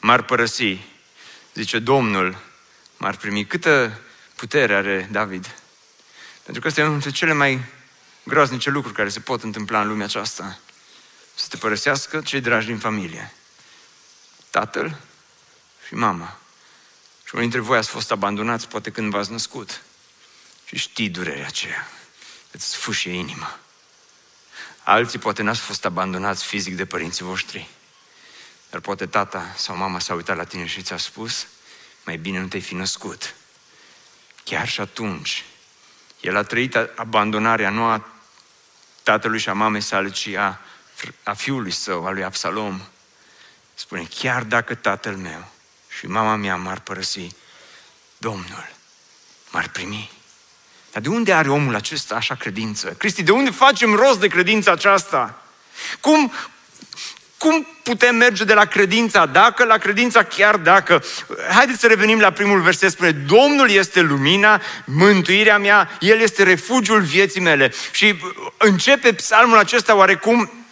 m-ar 0.00 0.22
părăsi, 0.22 0.78
zice 1.54 1.78
Domnul, 1.78 2.38
m-ar 2.96 3.16
primi. 3.16 3.46
Câtă 3.46 4.00
putere 4.34 4.74
are 4.74 5.08
David? 5.10 5.54
Pentru 6.42 6.62
că 6.62 6.68
este 6.68 6.80
unul 6.80 6.92
dintre 6.92 7.10
cele 7.10 7.32
mai 7.32 7.64
groaznice 8.22 8.70
lucruri 8.70 8.96
care 8.96 9.08
se 9.08 9.20
pot 9.20 9.42
întâmpla 9.42 9.80
în 9.80 9.88
lumea 9.88 10.06
aceasta. 10.06 10.58
Să 11.34 11.46
te 11.48 11.56
părăsească 11.56 12.20
cei 12.20 12.40
dragi 12.40 12.66
din 12.66 12.78
familie. 12.78 13.32
Tatăl 14.50 14.96
și 15.86 15.94
mama. 15.94 16.38
Și 17.24 17.34
unii 17.34 17.48
dintre 17.48 17.60
voi 17.68 17.78
ați 17.78 17.88
fost 17.88 18.10
abandonați 18.10 18.68
poate 18.68 18.90
când 18.90 19.10
v-ați 19.10 19.30
născut. 19.30 19.82
Și 20.64 20.76
știi 20.76 21.08
durerea 21.08 21.46
aceea. 21.46 21.88
Îți 22.50 22.64
sfâșie 22.64 23.12
inima. 23.12 23.58
Alții 24.88 25.18
poate 25.18 25.42
n-ați 25.42 25.60
fost 25.60 25.84
abandonați 25.84 26.44
fizic 26.44 26.76
de 26.76 26.86
părinții 26.86 27.24
voștri. 27.24 27.68
Dar 28.70 28.80
poate 28.80 29.06
tata 29.06 29.54
sau 29.56 29.76
mama 29.76 29.98
s-a 29.98 30.14
uitat 30.14 30.36
la 30.36 30.44
tine 30.44 30.66
și 30.66 30.82
ți-a 30.82 30.96
spus, 30.96 31.46
mai 32.04 32.16
bine 32.16 32.40
nu 32.40 32.46
te-ai 32.46 32.62
fi 32.62 32.74
născut. 32.74 33.34
Chiar 34.44 34.68
și 34.68 34.80
atunci, 34.80 35.44
el 36.20 36.36
a 36.36 36.42
trăit 36.42 36.74
abandonarea 36.76 37.70
nu 37.70 37.84
a 37.84 38.08
tatălui 39.02 39.38
și 39.38 39.48
a 39.48 39.52
mamei 39.52 39.80
sale, 39.80 40.10
ci 40.10 40.26
a, 40.26 40.60
a 41.22 41.32
fiului 41.32 41.70
său, 41.70 42.06
a 42.06 42.10
lui 42.10 42.24
Absalom. 42.24 42.80
Spune, 43.74 44.04
chiar 44.04 44.42
dacă 44.42 44.74
tatăl 44.74 45.16
meu 45.16 45.48
și 45.98 46.06
mama 46.06 46.36
mea 46.36 46.56
m-ar 46.56 46.80
părăsi, 46.80 47.28
Domnul 48.18 48.70
m-ar 49.50 49.68
primi. 49.68 50.17
Dar 50.98 51.06
de 51.06 51.16
unde 51.16 51.32
are 51.32 51.50
omul 51.50 51.74
acesta 51.74 52.14
așa 52.14 52.34
credință? 52.34 52.94
Cristi, 52.98 53.22
de 53.22 53.30
unde 53.30 53.50
facem 53.50 53.94
rost 53.94 54.20
de 54.20 54.26
credința 54.26 54.72
aceasta? 54.72 55.42
Cum, 56.00 56.32
cum 57.36 57.66
putem 57.82 58.16
merge 58.16 58.44
de 58.44 58.54
la 58.54 58.64
credința 58.64 59.26
dacă 59.26 59.64
la 59.64 59.76
credința 59.76 60.22
chiar 60.22 60.56
dacă? 60.56 61.02
Haideți 61.54 61.80
să 61.80 61.86
revenim 61.86 62.20
la 62.20 62.30
primul 62.30 62.60
verset. 62.60 62.90
Spune, 62.90 63.10
Domnul 63.10 63.70
este 63.70 64.00
lumina, 64.00 64.60
mântuirea 64.84 65.58
mea, 65.58 65.90
El 66.00 66.20
este 66.20 66.42
refugiul 66.42 67.00
vieții 67.00 67.40
mele. 67.40 67.72
Și 67.92 68.14
începe 68.56 69.12
psalmul 69.12 69.58
acesta 69.58 69.96
oarecum 69.96 70.50
Uh, 70.50 70.67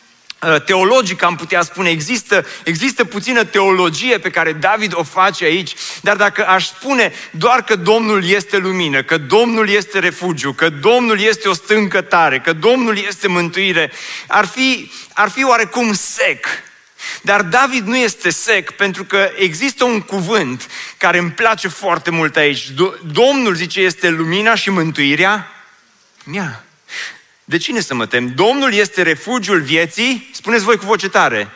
teologic 0.65 1.23
am 1.23 1.37
putea 1.37 1.63
spune, 1.63 1.91
există, 1.91 2.47
există 2.65 3.05
puțină 3.05 3.45
teologie 3.45 4.19
pe 4.19 4.31
care 4.31 4.53
David 4.53 4.93
o 4.95 5.03
face 5.03 5.45
aici, 5.45 5.75
dar 6.01 6.17
dacă 6.17 6.47
aș 6.47 6.67
spune 6.67 7.13
doar 7.31 7.65
că 7.65 7.77
Domnul 7.77 8.29
este 8.29 8.57
lumină, 8.57 9.03
că 9.03 9.19
Domnul 9.19 9.69
este 9.69 9.99
refugiu, 9.99 10.53
că 10.53 10.69
Domnul 10.69 11.21
este 11.21 11.49
o 11.49 11.53
stâncă 11.53 12.01
tare, 12.01 12.39
că 12.39 12.53
Domnul 12.53 12.99
este 12.99 13.29
mântuire, 13.29 13.93
ar 14.27 14.47
fi, 14.47 14.91
ar 15.13 15.29
fi 15.29 15.45
oarecum 15.45 15.95
sec. 15.95 16.47
Dar 17.23 17.43
David 17.43 17.87
nu 17.87 17.97
este 17.97 18.31
sec 18.31 18.71
pentru 18.71 19.05
că 19.05 19.31
există 19.37 19.85
un 19.85 20.01
cuvânt 20.01 20.67
care 20.97 21.19
îmi 21.19 21.31
place 21.31 21.69
foarte 21.69 22.11
mult 22.11 22.37
aici. 22.37 22.71
Domnul 23.13 23.55
zice 23.55 23.81
este 23.81 24.09
lumina 24.09 24.55
și 24.55 24.71
mântuirea 24.71 25.51
mea. 26.25 26.66
De 27.49 27.57
cine 27.57 27.81
să 27.81 27.95
mă 27.95 28.07
tem? 28.07 28.35
Domnul 28.35 28.73
este 28.73 29.03
refugiul 29.03 29.61
vieții, 29.61 30.31
spuneți 30.33 30.65
voi 30.65 30.77
cu 30.77 30.85
voce 30.85 31.09
tare, 31.09 31.49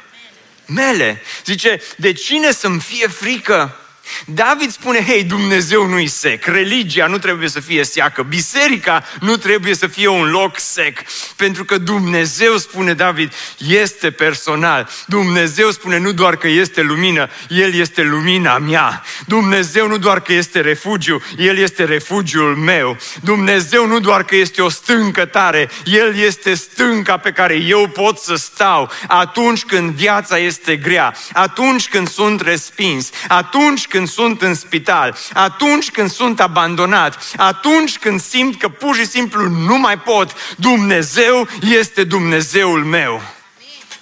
mele. 0.66 1.22
Zice, 1.44 1.82
de 1.96 2.12
cine 2.12 2.52
să-mi 2.52 2.80
fie 2.80 3.06
frică? 3.06 3.79
David 4.26 4.70
spune, 4.70 5.04
hei, 5.04 5.24
Dumnezeu 5.24 5.86
nu-i 5.86 6.06
sec, 6.06 6.44
religia 6.44 7.06
nu 7.06 7.18
trebuie 7.18 7.48
să 7.48 7.60
fie 7.60 7.84
seacă, 7.84 8.22
biserica 8.22 9.04
nu 9.20 9.36
trebuie 9.36 9.74
să 9.74 9.86
fie 9.86 10.06
un 10.06 10.30
loc 10.30 10.58
sec, 10.58 10.98
pentru 11.36 11.64
că 11.64 11.78
Dumnezeu, 11.78 12.56
spune 12.56 12.92
David, 12.92 13.32
este 13.56 14.10
personal. 14.10 14.88
Dumnezeu 15.06 15.70
spune 15.70 15.98
nu 15.98 16.12
doar 16.12 16.36
că 16.36 16.48
este 16.48 16.82
lumină, 16.82 17.28
El 17.48 17.74
este 17.74 18.02
lumina 18.02 18.58
mea. 18.58 19.04
Dumnezeu 19.26 19.88
nu 19.88 19.98
doar 19.98 20.20
că 20.20 20.32
este 20.32 20.60
refugiu, 20.60 21.22
El 21.36 21.58
este 21.58 21.84
refugiul 21.84 22.56
meu. 22.56 22.96
Dumnezeu 23.22 23.86
nu 23.86 24.00
doar 24.00 24.24
că 24.24 24.36
este 24.36 24.62
o 24.62 24.68
stâncă 24.68 25.24
tare, 25.24 25.70
El 25.84 26.16
este 26.16 26.54
stânca 26.54 27.16
pe 27.16 27.32
care 27.32 27.54
eu 27.54 27.88
pot 27.88 28.18
să 28.18 28.34
stau 28.34 28.90
atunci 29.06 29.64
când 29.64 29.90
viața 29.90 30.38
este 30.38 30.76
grea, 30.76 31.14
atunci 31.32 31.88
când 31.88 32.08
sunt 32.08 32.40
respins, 32.40 33.10
atunci 33.28 33.86
când 33.86 33.99
când 34.00 34.12
sunt 34.12 34.42
în 34.42 34.54
spital, 34.54 35.16
atunci 35.32 35.90
când 35.90 36.10
sunt 36.10 36.40
abandonat, 36.40 37.32
atunci 37.36 37.98
când 37.98 38.20
simt 38.20 38.60
că 38.60 38.68
pur 38.68 38.96
și 38.96 39.06
simplu 39.06 39.48
nu 39.48 39.78
mai 39.78 39.98
pot, 39.98 40.34
Dumnezeu 40.56 41.48
este 41.60 42.04
Dumnezeul 42.04 42.84
meu. 42.84 43.22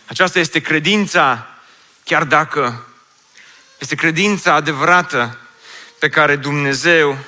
Aceasta 0.07 0.39
este 0.39 0.61
credința, 0.61 1.47
chiar 2.05 2.25
dacă 2.25 2.87
este 3.79 3.95
credința 3.95 4.55
adevărată 4.55 5.39
pe 5.99 6.09
care 6.09 6.37
Dumnezeu 6.37 7.19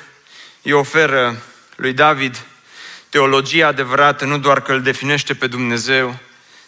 îi 0.63 0.73
oferă 0.73 1.43
lui 1.77 1.93
David. 1.93 2.45
Teologia 3.09 3.67
adevărată 3.67 4.25
nu 4.25 4.39
doar 4.39 4.63
că 4.63 4.73
îl 4.73 4.83
definește 4.83 5.35
pe 5.35 5.47
Dumnezeu, 5.47 6.19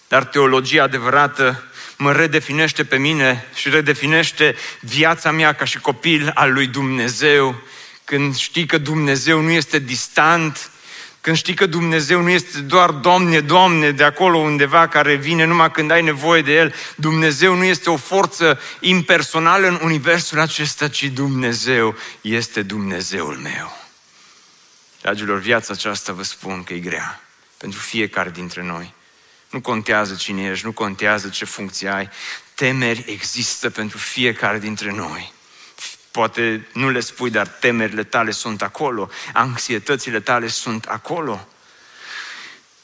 dar 0.09 0.25
teologia 0.25 0.83
adevărată 0.83 1.65
mă 1.97 2.13
redefinește 2.13 2.85
pe 2.85 2.97
mine 2.97 3.47
și 3.55 3.69
redefinește 3.69 4.55
viața 4.81 5.31
mea 5.31 5.53
ca 5.53 5.65
și 5.65 5.79
copil 5.79 6.31
al 6.35 6.53
lui 6.53 6.67
Dumnezeu 6.67 7.63
când 8.05 8.37
știi 8.37 8.67
că 8.67 8.79
Dumnezeu 8.79 9.41
nu 9.41 9.51
este 9.51 9.79
distant, 9.79 10.71
când 11.21 11.37
știi 11.37 11.55
că 11.55 11.67
Dumnezeu 11.67 12.21
nu 12.21 12.29
este 12.29 12.59
doar 12.59 12.91
Doamne, 12.91 13.41
Doamne, 13.41 13.91
de 13.91 14.05
acolo 14.05 14.39
undeva 14.39 14.89
care 14.89 15.15
vine 15.15 15.45
numai 15.45 15.71
când 15.71 15.91
ai 15.91 16.03
nevoie 16.03 16.43
de 16.43 16.53
El. 16.53 16.75
Dumnezeu 16.97 17.55
nu 17.55 17.65
este 17.65 17.91
o 17.91 17.97
forță 17.97 18.61
impersonală 18.81 19.67
în 19.67 19.79
universul 19.83 20.41
acesta, 20.41 20.89
ci 20.89 21.05
Dumnezeu 21.05 21.97
este 22.21 22.63
Dumnezeul 22.63 23.37
meu. 23.37 23.77
Dragilor, 25.01 25.39
viața 25.39 25.73
aceasta 25.73 26.13
vă 26.13 26.23
spun 26.23 26.63
că 26.65 26.75
e 26.75 26.79
grea 26.79 27.21
pentru 27.57 27.81
fiecare 27.81 28.31
dintre 28.31 28.63
noi. 28.63 28.95
Nu 29.53 29.61
contează 29.61 30.15
cine 30.15 30.43
ești, 30.51 30.65
nu 30.65 30.73
contează 30.73 31.29
ce 31.29 31.45
funcție 31.45 31.89
ai. 31.89 32.09
Temeri 32.55 33.05
există 33.07 33.71
pentru 33.71 33.99
fiecare 33.99 34.59
dintre 34.59 34.93
noi. 34.93 35.33
Poate 36.11 36.69
nu 36.73 36.91
le 36.91 37.01
spui, 37.01 37.31
dar 37.31 37.47
temerile 37.47 38.05
tale 38.05 38.31
sunt 38.31 38.63
acolo, 38.63 39.11
anxietățile 39.33 40.21
tale 40.21 40.47
sunt 40.47 40.85
acolo. 40.85 41.49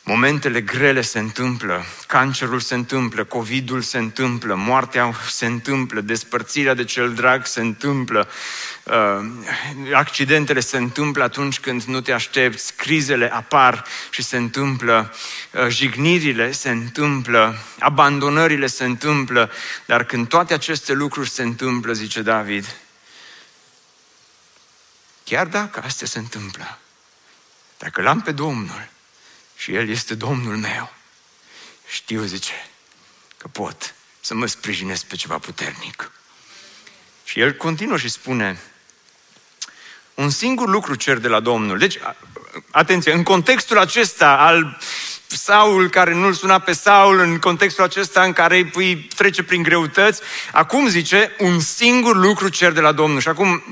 Momentele 0.09 0.61
grele 0.61 1.01
se 1.01 1.19
întâmplă, 1.19 1.85
cancerul 2.07 2.61
se 2.61 2.75
întâmplă, 2.75 3.25
COVID-ul 3.25 3.83
se 3.83 3.99
întâmplă, 3.99 4.55
moartea 4.55 5.15
se 5.31 5.47
întâmplă, 5.47 6.01
despărțirea 6.01 6.75
de 6.75 6.85
cel 6.85 7.15
drag 7.15 7.47
se 7.47 7.61
întâmplă, 7.61 8.29
uh, 8.83 8.95
accidentele 9.93 10.61
se 10.61 10.77
întâmplă 10.77 11.23
atunci 11.23 11.61
când 11.61 11.83
nu 11.83 12.01
te 12.01 12.13
aștepți, 12.13 12.75
crizele 12.75 13.33
apar 13.33 13.85
și 14.11 14.23
se 14.23 14.37
întâmplă, 14.37 15.15
uh, 15.53 15.67
jignirile 15.69 16.53
se 16.53 16.71
întâmplă, 16.71 17.59
abandonările 17.79 18.67
se 18.67 18.85
întâmplă, 18.85 19.51
dar 19.87 20.05
când 20.05 20.29
toate 20.29 20.55
aceste 20.55 20.93
lucruri 20.93 21.31
se 21.31 21.43
întâmplă, 21.43 21.93
zice 21.93 22.23
David, 22.23 22.77
chiar 25.25 25.47
dacă 25.47 25.83
astea 25.85 26.07
se 26.07 26.19
întâmplă, 26.19 26.79
dacă 27.79 28.03
l-am 28.03 28.21
pe 28.21 28.33
Domnul, 28.33 28.89
și 29.59 29.75
El 29.75 29.89
este 29.89 30.15
Domnul 30.15 30.57
meu. 30.57 30.93
Știu, 31.89 32.23
zice, 32.23 32.53
că 33.37 33.49
pot 33.49 33.95
să 34.21 34.35
mă 34.35 34.47
sprijinesc 34.47 35.05
pe 35.05 35.17
ceva 35.17 35.39
puternic. 35.39 36.11
Și 37.25 37.41
El 37.41 37.55
continuă 37.55 37.97
și 37.97 38.09
spune, 38.09 38.61
un 40.15 40.31
singur 40.31 40.69
lucru 40.69 40.95
cer 40.95 41.17
de 41.17 41.29
la 41.29 41.41
Domnul. 41.41 41.79
Deci, 41.79 41.99
atenție, 42.71 43.13
în 43.13 43.23
contextul 43.23 43.79
acesta 43.79 44.37
al 44.37 44.79
Saul 45.37 45.89
care 45.89 46.15
nu-l 46.15 46.33
suna 46.33 46.59
pe 46.59 46.73
Saul 46.73 47.19
în 47.19 47.39
contextul 47.39 47.85
acesta 47.85 48.23
în 48.23 48.33
care 48.33 48.71
îi 48.75 48.97
trece 48.97 49.43
prin 49.43 49.63
greutăți. 49.63 50.21
Acum 50.53 50.89
zice, 50.89 51.35
un 51.39 51.61
singur 51.61 52.17
lucru 52.17 52.49
cer 52.49 52.73
de 52.73 52.81
la 52.81 52.93
Domnul. 52.93 53.21
Și 53.21 53.29
acum 53.29 53.63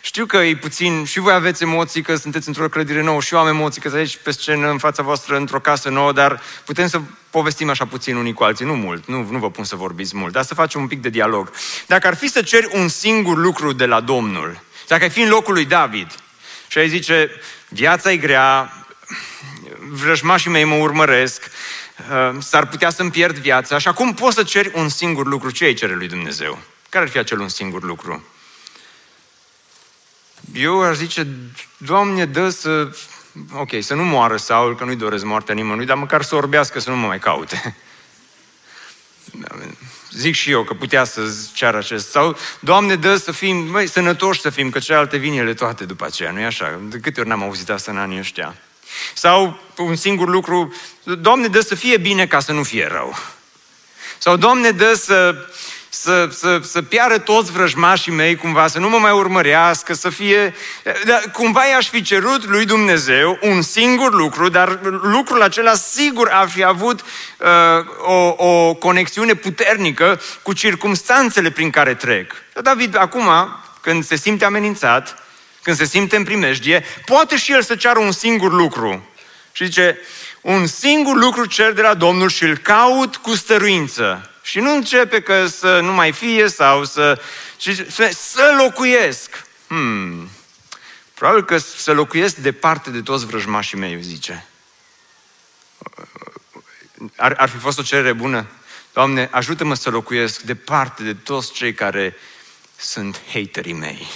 știu 0.00 0.26
că 0.26 0.36
e 0.36 0.56
puțin, 0.56 1.04
și 1.04 1.18
voi 1.18 1.32
aveți 1.32 1.62
emoții 1.62 2.02
că 2.02 2.16
sunteți 2.16 2.48
într-o 2.48 2.68
clădire 2.68 3.02
nouă 3.02 3.20
și 3.20 3.34
eu 3.34 3.40
am 3.40 3.46
emoții 3.46 3.80
că 3.80 3.96
aici 3.96 4.18
pe 4.22 4.30
scenă 4.30 4.70
în 4.70 4.78
fața 4.78 5.02
voastră 5.02 5.36
într-o 5.36 5.60
casă 5.60 5.88
nouă, 5.88 6.12
dar 6.12 6.40
putem 6.64 6.88
să 6.88 7.00
povestim 7.30 7.70
așa 7.70 7.86
puțin 7.86 8.16
unii 8.16 8.32
cu 8.32 8.44
alții, 8.44 8.64
nu 8.64 8.74
mult, 8.74 9.06
nu, 9.06 9.26
nu 9.30 9.38
vă 9.38 9.50
pun 9.50 9.64
să 9.64 9.76
vorbiți 9.76 10.16
mult, 10.16 10.32
dar 10.32 10.44
să 10.44 10.54
facem 10.54 10.80
un 10.80 10.86
pic 10.86 11.00
de 11.00 11.08
dialog. 11.08 11.50
Dacă 11.86 12.06
ar 12.06 12.16
fi 12.16 12.28
să 12.28 12.42
ceri 12.42 12.68
un 12.72 12.88
singur 12.88 13.36
lucru 13.36 13.72
de 13.72 13.86
la 13.86 14.00
Domnul, 14.00 14.60
dacă 14.86 15.02
ai 15.02 15.10
fi 15.10 15.20
în 15.20 15.28
locul 15.28 15.54
lui 15.54 15.64
David 15.64 16.06
și 16.68 16.78
ai 16.78 16.88
zice, 16.88 17.30
viața 17.68 18.12
e 18.12 18.16
grea, 18.16 18.72
vrăjmașii 19.90 20.50
mei 20.50 20.64
mă 20.64 20.74
urmăresc, 20.74 21.50
uh, 22.10 22.36
s-ar 22.38 22.66
putea 22.66 22.90
să-mi 22.90 23.10
pierd 23.10 23.36
viața 23.36 23.78
și 23.78 23.88
acum 23.88 24.14
poți 24.14 24.34
să 24.34 24.42
ceri 24.42 24.70
un 24.74 24.88
singur 24.88 25.26
lucru. 25.26 25.50
Ce 25.50 25.64
îi 25.64 25.74
cere 25.74 25.94
lui 25.94 26.08
Dumnezeu? 26.08 26.58
Care 26.88 27.04
ar 27.04 27.10
fi 27.10 27.18
acel 27.18 27.40
un 27.40 27.48
singur 27.48 27.82
lucru? 27.82 28.24
Eu 30.52 30.82
aș 30.82 30.96
zice, 30.96 31.26
Doamne, 31.76 32.24
dă 32.24 32.48
să... 32.48 32.96
Ok, 33.52 33.70
să 33.80 33.94
nu 33.94 34.04
moară 34.04 34.36
Saul, 34.36 34.76
că 34.76 34.84
nu-i 34.84 34.96
doresc 34.96 35.24
moartea 35.24 35.54
nimănui, 35.54 35.86
dar 35.86 35.96
măcar 35.96 36.22
să 36.22 36.34
orbească, 36.34 36.80
să 36.80 36.90
nu 36.90 36.96
mă 36.96 37.06
mai 37.06 37.18
caute. 37.18 37.76
Zic 40.10 40.34
și 40.34 40.50
eu 40.50 40.62
că 40.64 40.74
putea 40.74 41.04
să 41.04 41.20
ceară 41.54 41.76
acest. 41.76 42.10
Sau, 42.10 42.36
Doamne, 42.60 42.96
dă 42.96 43.16
să 43.16 43.32
fim, 43.32 43.56
măi, 43.56 43.86
sănătoși 43.86 44.40
să 44.40 44.50
fim, 44.50 44.70
că 44.70 44.78
celelalte 44.78 45.16
vin 45.16 45.38
ele 45.38 45.54
toate 45.54 45.84
după 45.84 46.04
aceea, 46.04 46.30
nu-i 46.30 46.44
așa? 46.44 46.80
De 46.82 46.98
câte 46.98 47.20
ori 47.20 47.28
n-am 47.28 47.42
auzit 47.42 47.70
asta 47.70 47.90
în 47.90 47.98
anii 47.98 48.18
ăștia? 48.18 48.56
Sau 49.14 49.60
un 49.76 49.96
singur 49.96 50.28
lucru, 50.28 50.74
Doamne, 51.02 51.46
dă 51.46 51.60
să 51.60 51.74
fie 51.74 51.96
bine 51.96 52.26
ca 52.26 52.40
să 52.40 52.52
nu 52.52 52.62
fie 52.62 52.88
rău. 52.90 53.16
Sau 54.18 54.36
Doamne, 54.36 54.70
dă 54.70 54.94
să, 54.94 55.34
să, 55.88 56.28
să, 56.32 56.60
să 56.62 56.82
piară 56.82 57.18
toți 57.18 57.52
vrăjmașii 57.52 58.12
mei 58.12 58.36
cumva, 58.36 58.66
să 58.66 58.78
nu 58.78 58.88
mă 58.88 58.98
mai 58.98 59.12
urmărească, 59.12 59.94
să 59.94 60.08
fie... 60.08 60.54
Dar 61.04 61.30
cumva 61.32 61.64
i-aș 61.64 61.88
fi 61.88 62.02
cerut 62.02 62.44
lui 62.44 62.64
Dumnezeu 62.64 63.38
un 63.42 63.62
singur 63.62 64.14
lucru, 64.14 64.48
dar 64.48 64.78
lucrul 65.02 65.42
acela 65.42 65.74
sigur 65.74 66.28
ar 66.32 66.48
fi 66.48 66.64
avut 66.64 67.00
uh, 67.00 67.46
o, 68.06 68.46
o 68.46 68.74
conexiune 68.74 69.34
puternică 69.34 70.20
cu 70.42 70.52
circumstanțele 70.52 71.50
prin 71.50 71.70
care 71.70 71.94
trec. 71.94 72.32
David, 72.62 72.96
acum, 72.96 73.28
când 73.80 74.04
se 74.04 74.16
simte 74.16 74.44
amenințat, 74.44 75.25
când 75.66 75.78
se 75.78 75.84
simte 75.84 76.16
în 76.16 76.24
primejdie, 76.24 76.84
poate 77.04 77.36
și 77.36 77.52
el 77.52 77.62
să 77.62 77.76
ceară 77.76 77.98
un 77.98 78.12
singur 78.12 78.52
lucru. 78.52 79.08
Și 79.52 79.64
zice, 79.64 79.98
un 80.40 80.66
singur 80.66 81.16
lucru 81.16 81.46
cer 81.46 81.72
de 81.72 81.82
la 81.82 81.94
Domnul 81.94 82.28
și 82.28 82.42
îl 82.42 82.56
caut 82.56 83.16
cu 83.16 83.34
stăruință. 83.34 84.30
Și 84.42 84.58
nu 84.58 84.74
începe 84.74 85.20
că 85.20 85.46
să 85.46 85.80
nu 85.80 85.92
mai 85.92 86.12
fie 86.12 86.48
sau 86.48 86.84
să... 86.84 87.20
Și 87.58 87.90
să 88.12 88.54
locuiesc. 88.58 89.44
Hmm. 89.66 90.28
Probabil 91.14 91.44
că 91.44 91.58
să 91.58 91.92
locuiesc 91.92 92.36
departe 92.36 92.90
de 92.90 93.00
toți 93.00 93.26
vrăjmașii 93.26 93.78
mei, 93.78 94.02
zice. 94.02 94.46
Ar, 97.16 97.34
ar 97.36 97.48
fi 97.48 97.56
fost 97.56 97.78
o 97.78 97.82
cerere 97.82 98.12
bună? 98.12 98.46
Doamne, 98.92 99.28
ajută-mă 99.32 99.74
să 99.74 99.90
locuiesc 99.90 100.40
departe 100.40 101.02
de 101.02 101.14
toți 101.14 101.52
cei 101.52 101.74
care 101.74 102.16
sunt 102.76 103.20
haterii 103.32 103.72
mei. 103.72 104.06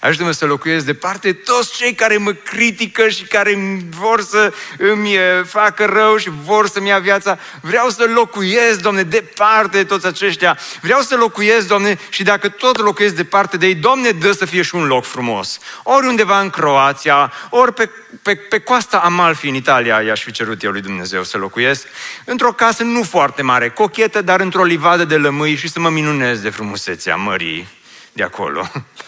Ajută-mă 0.00 0.30
să 0.30 0.46
locuiesc 0.46 0.84
departe 0.84 1.32
toți 1.32 1.76
cei 1.76 1.94
care 1.94 2.16
mă 2.16 2.32
critică 2.32 3.08
și 3.08 3.22
care 3.22 3.82
vor 3.98 4.20
să 4.20 4.52
îmi 4.78 5.16
facă 5.44 5.84
rău 5.84 6.16
și 6.16 6.30
vor 6.44 6.68
să-mi 6.68 6.88
ia 6.88 6.98
viața. 6.98 7.38
Vreau 7.60 7.88
să 7.88 8.04
locuiesc, 8.14 8.80
Doamne, 8.80 9.02
departe 9.02 9.76
de 9.76 9.84
toți 9.84 10.06
aceștia. 10.06 10.58
Vreau 10.80 11.00
să 11.00 11.16
locuiesc, 11.16 11.66
Doamne, 11.66 11.98
și 12.08 12.22
dacă 12.22 12.48
tot 12.48 12.78
locuiesc 12.78 13.14
departe 13.14 13.56
de 13.56 13.66
ei, 13.66 13.74
Doamne, 13.74 14.10
dă 14.10 14.32
să 14.32 14.44
fie 14.44 14.62
și 14.62 14.74
un 14.74 14.86
loc 14.86 15.04
frumos. 15.04 15.58
Ori 15.82 16.06
undeva 16.06 16.40
în 16.40 16.50
Croația, 16.50 17.32
ori 17.50 17.74
pe, 17.74 17.90
pe, 18.22 18.34
pe 18.34 18.58
coasta 18.58 18.98
Amalfi 18.98 19.48
în 19.48 19.54
Italia 19.54 20.02
i-aș 20.02 20.22
fi 20.22 20.30
cerut 20.30 20.62
eu 20.62 20.70
lui 20.70 20.80
Dumnezeu 20.80 21.24
să 21.24 21.38
locuiesc. 21.38 21.86
Într-o 22.24 22.52
casă 22.52 22.82
nu 22.82 23.02
foarte 23.02 23.42
mare, 23.42 23.70
cochetă, 23.70 24.22
dar 24.22 24.40
într-o 24.40 24.64
livadă 24.64 25.04
de 25.04 25.16
lămâi 25.16 25.56
și 25.56 25.68
să 25.68 25.80
mă 25.80 25.90
minunez 25.90 26.38
de 26.38 26.50
frumusețea 26.50 27.16
mării 27.16 27.68
de 28.12 28.22
acolo. 28.22 28.70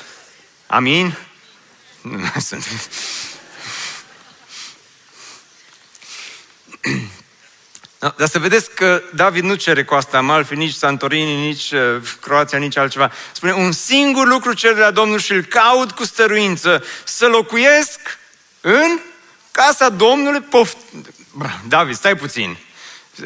Amin? 0.70 1.18
Nu 2.00 2.32
sunt. 2.46 2.66
Dar 7.98 8.28
să 8.28 8.38
vedeți 8.38 8.70
că 8.70 9.02
David 9.14 9.44
nu 9.44 9.54
cere 9.54 9.84
Coasta 9.84 10.18
Amalfi, 10.18 10.54
nici 10.54 10.74
Santorini, 10.74 11.46
nici 11.46 11.70
uh, 11.70 12.02
Croația, 12.20 12.58
nici 12.58 12.76
altceva. 12.76 13.12
Spune, 13.32 13.52
un 13.52 13.72
singur 13.72 14.26
lucru 14.26 14.52
cer 14.52 14.74
de 14.74 14.80
la 14.80 14.90
Domnul 14.90 15.18
și 15.18 15.32
îl 15.32 15.42
caut 15.42 15.90
cu 15.90 16.04
stăruință, 16.04 16.84
să 17.04 17.26
locuiesc 17.26 18.00
în 18.60 19.00
casa 19.50 19.88
Domnului. 19.88 20.40
Poft... 20.40 20.76
David, 21.68 21.94
stai 21.94 22.16
puțin 22.16 22.56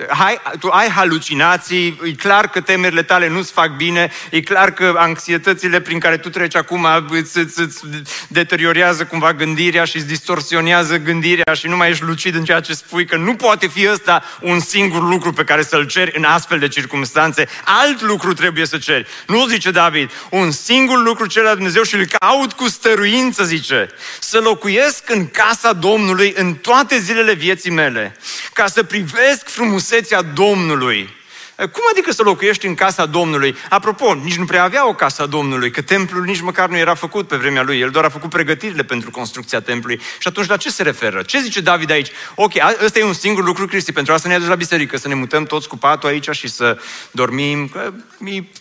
hai, 0.09 0.41
tu 0.61 0.69
ai 0.69 0.89
halucinații, 0.89 2.01
e 2.05 2.11
clar 2.11 2.49
că 2.49 2.61
temerile 2.61 3.03
tale 3.03 3.29
nu-ți 3.29 3.53
fac 3.53 3.77
bine, 3.77 4.11
e 4.31 4.41
clar 4.41 4.71
că 4.71 4.95
anxietățile 4.97 5.81
prin 5.81 5.99
care 5.99 6.17
tu 6.17 6.29
treci 6.29 6.57
acum 6.57 6.87
îți, 7.09 7.39
îți, 7.39 7.61
îți 7.61 7.81
deteriorează 8.29 9.05
cumva 9.05 9.33
gândirea 9.33 9.85
și 9.85 9.97
îți 9.97 10.07
distorsionează 10.07 10.97
gândirea 10.97 11.55
și 11.55 11.67
nu 11.67 11.77
mai 11.77 11.91
ești 11.91 12.05
lucid 12.05 12.35
în 12.35 12.45
ceea 12.45 12.61
ce 12.61 12.75
spui, 12.75 13.07
că 13.07 13.17
nu 13.17 13.35
poate 13.35 13.67
fi 13.67 13.89
ăsta 13.91 14.23
un 14.41 14.61
singur 14.61 15.09
lucru 15.09 15.33
pe 15.33 15.45
care 15.45 15.63
să-l 15.63 15.87
ceri 15.87 16.17
în 16.17 16.25
astfel 16.25 16.59
de 16.59 16.69
circunstanțe. 16.69 17.49
Alt 17.65 18.01
lucru 18.01 18.33
trebuie 18.33 18.67
să 18.67 18.79
ceri. 18.79 19.07
Nu 19.27 19.47
zice 19.47 19.71
David, 19.71 20.11
un 20.31 20.51
singur 20.51 21.03
lucru 21.03 21.27
cer 21.27 21.43
la 21.43 21.55
Dumnezeu 21.55 21.83
și 21.83 21.95
îl 21.95 22.07
caut 22.19 22.53
cu 22.53 22.69
stăruință, 22.69 23.45
zice, 23.45 23.89
să 24.21 24.39
locuiesc 24.39 25.11
în 25.11 25.27
casa 25.27 25.73
Domnului 25.73 26.33
în 26.37 26.55
toate 26.55 26.99
zilele 26.99 27.33
vieții 27.33 27.71
mele, 27.71 28.17
ca 28.53 28.67
să 28.67 28.83
privesc 28.83 29.49
frumos 29.49 29.74
frumusețea 29.75 30.23
Domnului. 30.23 31.09
Cum 31.57 31.83
adică 31.91 32.13
să 32.13 32.23
locuiești 32.23 32.67
în 32.67 32.75
casa 32.75 33.07
Domnului? 33.07 33.57
Apropo, 33.69 34.15
nici 34.15 34.37
nu 34.37 34.45
prea 34.45 34.63
avea 34.63 34.89
o 34.89 34.95
casa 34.95 35.27
Domnului, 35.27 35.71
că 35.71 35.83
templul 35.83 36.25
nici 36.25 36.41
măcar 36.41 36.69
nu 36.69 36.77
era 36.77 36.95
făcut 36.95 37.29
pe 37.29 37.37
vremea 37.37 37.63
lui. 37.63 37.81
El 37.81 37.91
doar 37.91 38.05
a 38.05 38.09
făcut 38.09 38.31
pregătirile 38.31 38.83
pentru 38.83 39.11
construcția 39.11 39.61
templului. 39.61 40.01
Și 40.19 40.29
atunci 40.29 40.47
la 40.47 40.57
ce 40.57 40.71
se 40.71 40.83
referă? 40.83 41.23
Ce 41.23 41.41
zice 41.41 41.61
David 41.61 41.91
aici? 41.91 42.11
Ok, 42.35 42.53
ăsta 42.85 42.99
e 42.99 43.05
un 43.05 43.13
singur 43.13 43.45
lucru, 43.45 43.67
Cristi, 43.67 43.93
pentru 43.93 44.13
asta 44.13 44.29
ne 44.29 44.35
aduci 44.35 44.49
la 44.49 44.55
biserică, 44.55 44.97
să 44.97 45.09
ne 45.09 45.15
mutăm 45.15 45.45
toți 45.45 45.69
cu 45.69 45.77
patul 45.77 46.09
aici 46.09 46.29
și 46.31 46.49
să 46.49 46.79
dormim. 47.11 47.69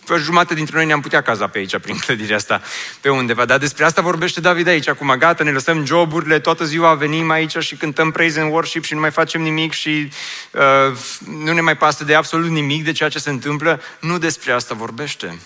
Că 0.06 0.16
jumate 0.18 0.54
dintre 0.54 0.76
noi 0.76 0.86
ne-am 0.86 1.00
putea 1.00 1.22
caza 1.22 1.46
pe 1.46 1.58
aici, 1.58 1.78
prin 1.78 1.96
clădirea 1.96 2.36
asta, 2.36 2.62
pe 3.00 3.08
undeva. 3.08 3.44
Dar 3.44 3.58
despre 3.58 3.84
asta 3.84 4.02
vorbește 4.02 4.40
David 4.40 4.68
aici. 4.68 4.88
Acum, 4.88 5.14
gata, 5.18 5.44
ne 5.44 5.50
lăsăm 5.50 5.84
joburile, 5.84 6.38
toată 6.38 6.64
ziua 6.64 6.94
venim 6.94 7.30
aici 7.30 7.56
și 7.58 7.76
cântăm 7.76 8.10
praise 8.10 8.40
and 8.40 8.52
worship 8.52 8.84
și 8.84 8.94
nu 8.94 9.00
mai 9.00 9.10
facem 9.10 9.42
nimic 9.42 9.72
și 9.72 10.08
uh, 10.50 10.96
nu 11.44 11.52
ne 11.52 11.60
mai 11.60 11.76
pasă 11.76 12.04
de 12.04 12.14
absolut 12.14 12.50
nimic 12.50 12.83
de 12.84 12.92
ceea 12.92 13.08
ce 13.08 13.18
se 13.18 13.30
întâmplă. 13.30 13.80
Nu 14.00 14.18
despre 14.18 14.52
asta 14.52 14.74
vorbește. 14.74 15.38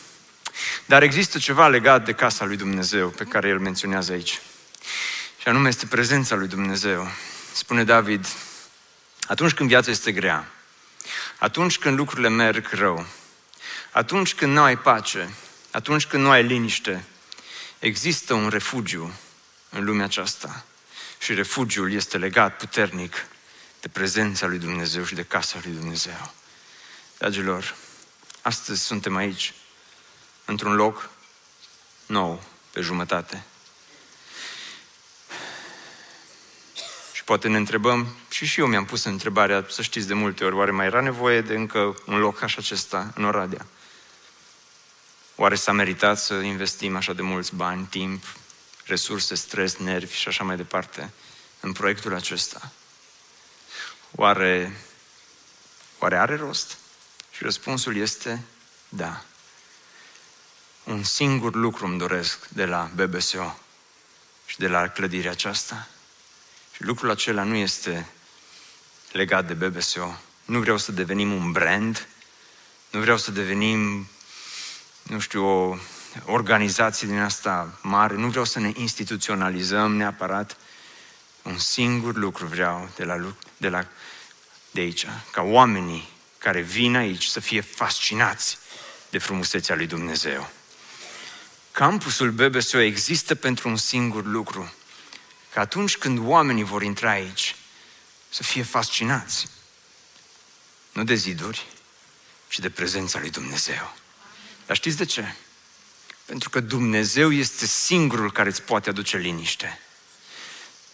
Dar 0.86 1.02
există 1.02 1.38
ceva 1.38 1.68
legat 1.68 2.04
de 2.04 2.12
casa 2.12 2.44
lui 2.44 2.56
Dumnezeu 2.56 3.08
pe 3.08 3.24
care 3.24 3.48
el 3.48 3.58
menționează 3.58 4.12
aici. 4.12 4.40
Și 5.40 5.48
anume 5.48 5.68
este 5.68 5.86
prezența 5.86 6.34
lui 6.34 6.48
Dumnezeu. 6.48 7.08
Spune 7.52 7.84
David, 7.84 8.26
atunci 9.26 9.52
când 9.52 9.68
viața 9.68 9.90
este 9.90 10.12
grea, 10.12 10.48
atunci 11.38 11.78
când 11.78 11.96
lucrurile 11.96 12.28
merg 12.28 12.68
rău, 12.70 13.06
atunci 13.90 14.34
când 14.34 14.52
nu 14.52 14.62
ai 14.62 14.78
pace, 14.78 15.34
atunci 15.70 16.06
când 16.06 16.22
nu 16.22 16.30
ai 16.30 16.42
liniște, 16.42 17.04
există 17.78 18.34
un 18.34 18.48
refugiu 18.48 19.12
în 19.70 19.84
lumea 19.84 20.04
aceasta. 20.04 20.64
Și 21.18 21.34
refugiul 21.34 21.92
este 21.92 22.18
legat 22.18 22.56
puternic 22.56 23.26
de 23.80 23.88
prezența 23.88 24.46
lui 24.46 24.58
Dumnezeu 24.58 25.04
și 25.04 25.14
de 25.14 25.22
casa 25.22 25.58
lui 25.62 25.72
Dumnezeu. 25.72 26.32
Dragilor, 27.18 27.74
astăzi 28.42 28.82
suntem 28.82 29.16
aici, 29.16 29.54
într-un 30.44 30.74
loc 30.74 31.10
nou, 32.06 32.42
pe 32.70 32.80
jumătate. 32.80 33.44
Și 37.12 37.24
poate 37.24 37.48
ne 37.48 37.56
întrebăm, 37.56 38.16
și 38.30 38.46
și 38.46 38.60
eu 38.60 38.66
mi-am 38.66 38.84
pus 38.84 39.04
întrebarea, 39.04 39.66
să 39.68 39.82
știți 39.82 40.06
de 40.06 40.14
multe 40.14 40.44
ori, 40.44 40.54
oare 40.54 40.70
mai 40.70 40.86
era 40.86 41.00
nevoie 41.00 41.40
de 41.40 41.54
încă 41.54 42.02
un 42.06 42.18
loc 42.18 42.42
așa 42.42 42.56
acesta 42.58 43.12
în 43.14 43.24
Oradea? 43.24 43.66
Oare 45.36 45.54
s-a 45.54 45.72
meritat 45.72 46.18
să 46.18 46.34
investim 46.34 46.96
așa 46.96 47.12
de 47.12 47.22
mulți 47.22 47.54
bani, 47.54 47.86
timp, 47.86 48.24
resurse, 48.84 49.34
stres, 49.34 49.76
nervi 49.76 50.14
și 50.14 50.28
așa 50.28 50.44
mai 50.44 50.56
departe 50.56 51.12
în 51.60 51.72
proiectul 51.72 52.14
acesta? 52.14 52.72
Oare, 54.10 54.80
oare 55.98 56.16
are 56.18 56.36
rost? 56.36 56.78
Și 57.38 57.44
răspunsul 57.44 57.96
este 57.96 58.44
da. 58.88 59.24
Un 60.84 61.04
singur 61.04 61.54
lucru 61.54 61.86
îmi 61.86 61.98
doresc 61.98 62.48
de 62.48 62.64
la 62.64 62.90
BBSO 62.94 63.58
și 64.46 64.58
de 64.58 64.68
la 64.68 64.88
clădirea 64.88 65.30
aceasta. 65.30 65.88
Și 66.72 66.84
lucrul 66.84 67.10
acela 67.10 67.42
nu 67.42 67.54
este 67.54 68.08
legat 69.12 69.46
de 69.46 69.54
BBSO. 69.54 70.20
Nu 70.44 70.60
vreau 70.60 70.76
să 70.76 70.92
devenim 70.92 71.32
un 71.32 71.52
brand, 71.52 72.08
nu 72.90 73.00
vreau 73.00 73.16
să 73.16 73.30
devenim, 73.30 74.08
nu 75.02 75.18
știu, 75.18 75.44
o 75.44 75.76
organizație 76.24 77.08
din 77.08 77.18
asta 77.18 77.78
mare, 77.82 78.14
nu 78.14 78.28
vreau 78.28 78.44
să 78.44 78.58
ne 78.58 78.72
instituționalizăm 78.74 79.96
neapărat. 79.96 80.56
Un 81.42 81.58
singur 81.58 82.14
lucru 82.14 82.46
vreau 82.46 82.90
de 82.96 83.04
la, 83.04 83.34
de 83.56 83.68
la 83.68 83.86
de 84.70 84.80
aici, 84.80 85.06
ca 85.30 85.42
oamenii 85.42 86.16
care 86.38 86.60
vin 86.60 86.96
aici 86.96 87.24
să 87.24 87.40
fie 87.40 87.60
fascinați 87.60 88.58
de 89.10 89.18
frumusețea 89.18 89.74
lui 89.74 89.86
Dumnezeu. 89.86 90.50
Campusul 91.72 92.30
BBSO 92.30 92.78
există 92.78 93.34
pentru 93.34 93.68
un 93.68 93.76
singur 93.76 94.24
lucru, 94.24 94.72
că 95.52 95.60
atunci 95.60 95.96
când 95.96 96.18
oamenii 96.22 96.64
vor 96.64 96.82
intra 96.82 97.10
aici, 97.10 97.56
să 98.28 98.42
fie 98.42 98.62
fascinați, 98.62 99.48
nu 100.92 101.04
de 101.04 101.14
ziduri, 101.14 101.66
ci 102.48 102.58
de 102.58 102.70
prezența 102.70 103.18
lui 103.18 103.30
Dumnezeu. 103.30 103.96
Dar 104.66 104.76
știți 104.76 104.96
de 104.96 105.04
ce? 105.04 105.34
Pentru 106.24 106.50
că 106.50 106.60
Dumnezeu 106.60 107.32
este 107.32 107.66
singurul 107.66 108.32
care 108.32 108.48
îți 108.48 108.62
poate 108.62 108.88
aduce 108.88 109.16
liniște. 109.16 109.80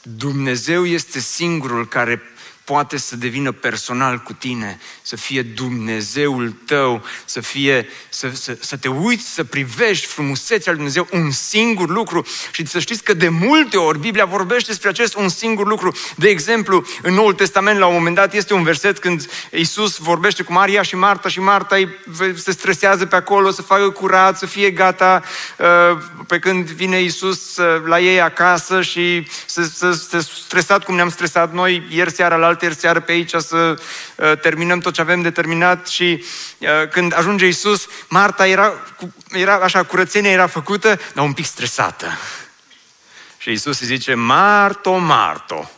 Dumnezeu 0.03 0.87
este 0.87 1.21
singurul 1.21 1.89
care 1.89 2.23
poate 2.65 2.97
să 2.97 3.17
devină 3.17 3.53
personal 3.53 4.19
cu 4.19 4.33
tine, 4.33 4.79
să 5.03 5.17
fie 5.17 5.43
Dumnezeul 5.43 6.57
tău, 6.67 7.03
să, 7.25 7.41
fie, 7.41 7.89
să, 8.09 8.31
să, 8.35 8.57
să 8.61 8.77
te 8.77 8.89
uiți, 8.89 9.35
să 9.35 9.45
privești 9.45 10.07
frumusețea 10.07 10.73
lui 10.73 10.75
Dumnezeu, 10.75 11.09
un 11.13 11.31
singur 11.31 11.89
lucru. 11.89 12.27
Și 12.53 12.67
să 12.67 12.79
știți 12.79 13.03
că 13.03 13.15
de 13.15 13.29
multe 13.29 13.77
ori 13.77 13.99
Biblia 13.99 14.25
vorbește 14.25 14.71
despre 14.71 14.89
acest 14.89 15.15
un 15.15 15.29
singur 15.29 15.67
lucru. 15.67 15.97
De 16.17 16.29
exemplu, 16.29 16.85
în 17.03 17.15
Noul 17.15 17.33
Testament, 17.33 17.79
la 17.79 17.87
un 17.87 17.95
moment 17.95 18.15
dat, 18.15 18.35
este 18.35 18.55
un 18.55 18.63
verset 18.63 18.99
când 18.99 19.29
Iisus 19.51 19.97
vorbește 19.97 20.43
cu 20.43 20.53
Maria 20.53 20.83
și 20.83 20.97
Marta 20.97 21.29
și 21.29 21.41
Marta 21.41 21.77
se 22.35 22.51
stresează 22.51 23.07
pe 23.07 23.17
acolo 23.17 23.51
să 23.51 23.63
facă 23.63 23.91
curat, 23.91 24.39
să 24.39 24.47
fie 24.47 24.71
gata, 24.71 25.23
uh, 25.59 25.99
pe 26.27 26.39
când 26.39 26.71
vine 26.71 27.01
Iisus 27.01 27.57
uh, 27.57 27.83
la 27.87 28.01
ei 28.01 28.21
acasă 28.21 28.83
și 28.83 29.27
se, 29.47 29.63
se, 29.63 29.93
se 29.93 30.19
stresat 30.45 30.85
cum 30.85 30.95
ne-am 30.95 31.11
stresat 31.11 31.53
noi 31.53 31.87
ieri 31.91 32.13
seara 32.13 32.37
la 32.37 32.54
alte 32.55 32.75
seară 32.79 33.01
pe 33.01 33.13
aici 33.13 33.35
să 33.35 33.57
uh, 34.17 34.39
terminăm 34.39 34.79
tot 34.79 34.93
ce 34.93 35.01
avem 35.01 35.23
de 35.23 35.31
terminat 35.31 35.87
și 35.87 36.25
uh, 36.59 36.69
când 36.91 37.19
ajunge 37.19 37.47
Isus, 37.47 37.87
Marta 38.09 38.47
era, 38.47 38.73
era 39.29 39.55
așa, 39.55 39.83
curățenia 39.83 40.31
era 40.31 40.47
făcută, 40.47 41.01
dar 41.15 41.25
un 41.25 41.33
pic 41.33 41.45
stresată. 41.45 42.07
Și 43.39 43.51
Isus 43.51 43.81
îi 43.81 43.87
zice, 43.87 44.15
Marto, 44.15 44.97
Marto, 44.97 45.71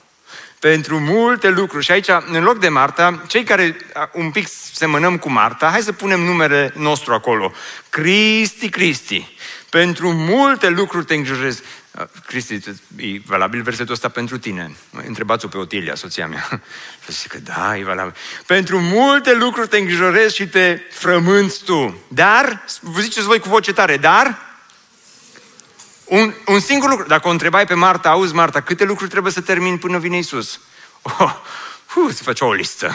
pentru 0.58 0.98
multe 0.98 1.48
lucruri. 1.48 1.84
Și 1.84 1.90
aici, 1.90 2.08
în 2.26 2.42
loc 2.42 2.58
de 2.58 2.68
Marta, 2.68 3.22
cei 3.26 3.44
care 3.44 3.76
un 4.12 4.30
pic 4.30 4.48
semănăm 4.72 5.18
cu 5.18 5.30
Marta, 5.30 5.68
hai 5.70 5.82
să 5.82 5.92
punem 5.92 6.20
numele 6.20 6.72
nostru 6.76 7.12
acolo. 7.12 7.52
Cristi, 7.88 8.68
Cristi. 8.68 9.36
Pentru 9.70 10.12
multe 10.12 10.68
lucruri 10.68 11.04
te 11.04 11.14
îngrijorezi. 11.14 11.62
Cristi, 12.26 12.54
e 12.96 13.20
valabil 13.26 13.62
versetul 13.62 13.92
ăsta 13.92 14.09
pentru 14.09 14.38
tine. 14.38 14.76
Întrebați-o 15.06 15.48
pe 15.48 15.56
Otilia, 15.56 15.94
soția 15.94 16.26
mea. 16.26 16.48
Și 17.04 17.12
zice 17.12 17.28
că 17.28 17.38
da, 17.38 17.76
e 17.76 17.85
valabil. 17.85 18.14
Pentru 18.46 18.80
multe 18.80 19.35
lucruri 19.35 19.68
te 19.68 19.78
îngrijorezi 19.78 20.35
și 20.35 20.48
te 20.48 20.80
frămânți 20.90 21.64
tu. 21.64 22.00
Dar, 22.09 22.64
vă 22.80 23.00
ziceți 23.00 23.26
voi 23.26 23.38
cu 23.38 23.48
voce 23.48 23.72
tare, 23.72 23.96
dar 23.96 24.38
un, 26.04 26.35
un 26.46 26.61
singur 26.61 26.88
lucru. 26.88 27.06
Dacă 27.06 27.28
o 27.28 27.30
întrebai 27.30 27.66
pe 27.66 27.74
Marta, 27.74 28.11
auzi 28.11 28.35
Marta, 28.35 28.61
câte 28.61 28.85
lucruri 28.85 29.11
trebuie 29.11 29.32
să 29.32 29.40
termin 29.40 29.78
până 29.78 29.98
vine 29.98 30.18
Isus? 30.18 30.61
Oh, 31.02 31.35
uh, 31.96 32.14
se 32.14 32.22
făcea 32.22 32.46
o 32.46 32.52
listă. 32.52 32.94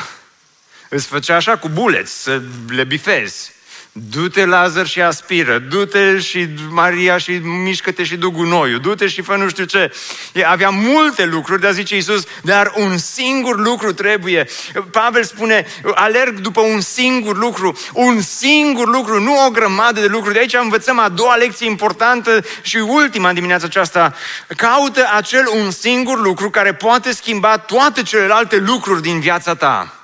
Îți 0.90 1.08
făcea 1.08 1.36
așa 1.36 1.58
cu 1.58 1.70
buleți, 1.70 2.22
să 2.22 2.42
le 2.68 2.84
bifezi. 2.84 3.52
Du-te, 3.94 4.46
Lazar, 4.46 4.88
și 4.88 5.02
aspiră. 5.02 5.58
Du-te 5.60 6.20
și 6.20 6.48
Maria 6.70 7.18
și 7.18 7.32
mișcă-te 7.44 8.04
și 8.04 8.16
du 8.16 8.32
gunoiul. 8.32 8.80
Du-te 8.80 9.08
și 9.08 9.22
fă 9.22 9.36
nu 9.36 9.50
știu 9.50 9.64
ce. 9.64 9.94
Avea 10.46 10.70
multe 10.70 11.26
lucruri, 11.26 11.62
dar 11.62 11.72
zice 11.72 11.96
Iisus, 11.96 12.24
dar 12.42 12.74
un 12.76 12.98
singur 12.98 13.60
lucru 13.60 13.94
trebuie. 13.94 14.48
Pavel 14.92 15.24
spune, 15.24 15.66
alerg 15.96 16.40
după 16.40 16.62
un 16.62 16.82
singur 16.82 17.38
lucru. 17.38 17.78
Un 17.94 18.22
singur 18.22 18.88
lucru, 18.88 19.22
nu 19.22 19.46
o 19.46 19.50
grămadă 19.50 20.00
de 20.00 20.08
lucruri. 20.08 20.34
De 20.34 20.40
aici 20.40 20.54
învățăm 20.54 21.00
a 21.00 21.10
doua 21.10 21.36
lecție 21.36 21.68
importantă 21.68 22.44
și 22.62 22.78
ultima 22.78 23.28
în 23.30 23.36
dimineața 23.36 23.66
aceasta. 23.66 24.14
Caută 24.58 25.10
acel 25.16 25.46
un 25.54 25.72
singur 25.72 26.22
lucru 26.22 26.50
care 26.50 26.74
poate 26.74 27.14
schimba 27.14 27.58
toate 27.58 28.04
celelalte 28.04 28.58
lucruri 28.58 29.02
din 29.02 29.20
viața 29.20 29.56
ta. 29.56 30.01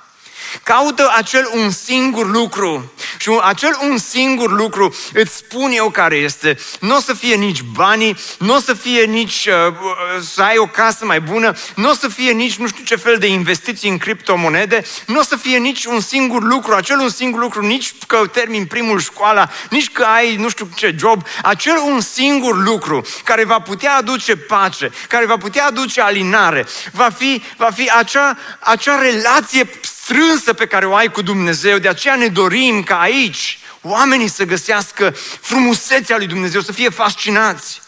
Caută 0.62 1.12
acel 1.16 1.50
un 1.54 1.70
singur 1.70 2.30
lucru. 2.30 2.92
Și 3.18 3.30
acel 3.42 3.78
un 3.82 3.98
singur 3.98 4.50
lucru 4.50 4.94
îți 5.12 5.36
spun 5.36 5.70
eu 5.70 5.90
care 5.90 6.16
este. 6.16 6.58
Nu 6.80 6.96
o 6.96 7.00
să 7.00 7.14
fie 7.14 7.34
nici 7.34 7.62
banii, 7.62 8.16
nu 8.38 8.54
o 8.54 8.58
să 8.58 8.74
fie 8.74 9.04
nici 9.04 9.46
uh, 9.46 9.72
uh, 9.72 10.22
să 10.34 10.42
ai 10.42 10.56
o 10.56 10.66
casă 10.66 11.04
mai 11.04 11.20
bună, 11.20 11.56
nu 11.74 11.90
o 11.90 11.92
să 11.92 12.08
fie 12.08 12.32
nici 12.32 12.56
nu 12.56 12.66
știu 12.66 12.84
ce 12.84 12.96
fel 12.96 13.18
de 13.18 13.26
investiții 13.26 13.90
în 13.90 13.98
criptomonede, 13.98 14.82
nu 15.06 15.18
o 15.18 15.22
să 15.22 15.36
fie 15.36 15.58
nici 15.58 15.84
un 15.84 16.00
singur 16.00 16.42
lucru, 16.42 16.74
acel 16.74 16.98
un 16.98 17.08
singur 17.08 17.40
lucru, 17.40 17.66
nici 17.66 17.94
că 18.06 18.26
termin 18.32 18.66
primul 18.66 19.00
școala, 19.00 19.48
nici 19.70 19.90
că 19.90 20.02
ai 20.02 20.36
nu 20.36 20.48
știu 20.48 20.68
ce 20.74 20.94
job, 20.98 21.26
acel 21.42 21.76
un 21.84 22.00
singur 22.00 22.62
lucru 22.62 23.06
care 23.24 23.44
va 23.44 23.58
putea 23.58 23.96
aduce 23.96 24.36
pace, 24.36 24.90
care 25.08 25.26
va 25.26 25.36
putea 25.36 25.66
aduce 25.66 26.00
alinare, 26.00 26.66
va 26.92 27.08
fi, 27.18 27.42
va 27.56 27.70
fi 27.70 27.90
acea, 27.98 28.38
acea 28.60 29.00
relație 29.00 29.70
strânsă 30.08 30.52
pe 30.52 30.66
care 30.66 30.86
o 30.86 30.94
ai 30.94 31.10
cu 31.10 31.22
Dumnezeu. 31.22 31.78
De 31.78 31.88
aceea 31.88 32.16
ne 32.16 32.28
dorim 32.28 32.82
ca 32.82 33.00
aici 33.00 33.58
oamenii 33.82 34.28
să 34.28 34.44
găsească 34.44 35.10
frumusețea 35.40 36.16
lui 36.16 36.26
Dumnezeu, 36.26 36.60
să 36.60 36.72
fie 36.72 36.88
fascinați 36.88 37.82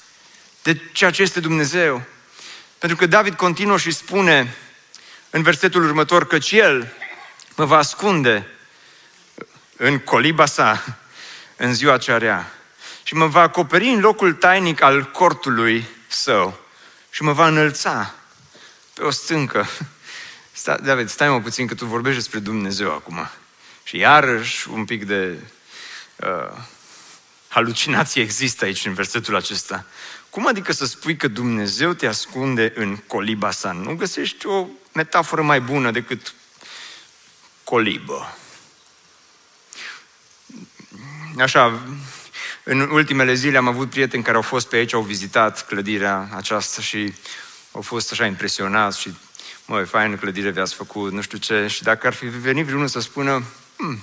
de 0.63 0.81
ceea 0.93 1.11
ce 1.11 1.23
este 1.23 1.41
Dumnezeu. 1.41 2.03
Pentru 2.79 2.99
că 2.99 3.07
David 3.07 3.35
continuă 3.35 3.79
și 3.79 3.91
spune 3.91 4.57
în 5.31 5.43
versetul 5.43 5.85
următor 5.85 6.27
că 6.27 6.39
El 6.51 6.93
mă 7.57 7.65
va 7.65 7.77
ascunde 7.77 8.47
în 9.77 9.99
coliba 9.99 10.47
sa 10.47 10.99
în 11.57 11.75
ziua 11.75 11.99
cea 11.99 12.19
rea 12.19 12.53
și 13.03 13.15
mă 13.15 13.27
va 13.27 13.41
acoperi 13.41 13.89
în 13.89 14.01
locul 14.01 14.33
tainic 14.33 14.83
al 14.83 15.05
cortului 15.05 15.87
său 16.09 16.61
și 17.11 17.23
mă 17.23 17.33
va 17.33 17.47
înălța 17.47 18.15
pe 18.95 19.03
o 19.03 19.11
stâncă. 19.11 19.69
Sta, 20.61 20.77
David, 20.77 21.09
stai 21.09 21.29
mă 21.29 21.41
puțin 21.41 21.67
că 21.67 21.75
tu 21.75 21.87
vorbești 21.87 22.19
despre 22.19 22.39
Dumnezeu 22.39 22.93
acum. 22.93 23.31
Și 23.83 23.97
iarăși 23.97 24.69
un 24.69 24.85
pic 24.85 25.05
de 25.05 25.39
uh, 26.17 26.57
halucinație 27.49 28.23
există 28.23 28.65
aici 28.65 28.87
în 28.87 28.95
versetul 28.95 29.37
acesta. 29.37 29.85
Cum 30.31 30.47
adică 30.47 30.73
să 30.73 30.87
spui 30.87 31.17
că 31.17 31.29
Dumnezeu 31.29 31.93
te 31.93 32.07
ascunde 32.07 32.73
în 32.75 32.97
coliba 32.97 33.51
sa? 33.51 33.73
Nu 33.73 33.95
găsești 33.95 34.47
o 34.47 34.67
metaforă 34.93 35.43
mai 35.43 35.61
bună 35.61 35.91
decât 35.91 36.35
colibă. 37.65 38.37
Așa, 41.39 41.81
în 42.65 42.81
ultimele 42.81 43.35
zile 43.35 43.57
am 43.57 43.69
avut 43.69 43.91
prieteni 43.91 44.23
care 44.23 44.37
au 44.37 44.43
fost 44.43 44.69
pe 44.69 44.77
aici, 44.77 44.93
au 44.93 45.03
vizitat 45.03 45.67
clădirea 45.67 46.29
aceasta 46.35 46.83
și 46.83 47.15
au 47.73 47.81
fost 47.81 48.13
așa 48.13 48.27
impresionați 48.27 49.01
și 49.01 49.15
măi, 49.71 49.87
faină 49.87 50.17
clădire 50.17 50.51
vi-ați 50.51 50.75
făcut, 50.75 51.13
nu 51.13 51.21
știu 51.21 51.39
ce. 51.39 51.67
Și 51.67 51.83
dacă 51.83 52.07
ar 52.07 52.13
fi 52.13 52.27
venit 52.27 52.65
vreunul 52.65 52.89
să 52.89 53.01
spună, 53.01 53.45
hm, 53.77 54.03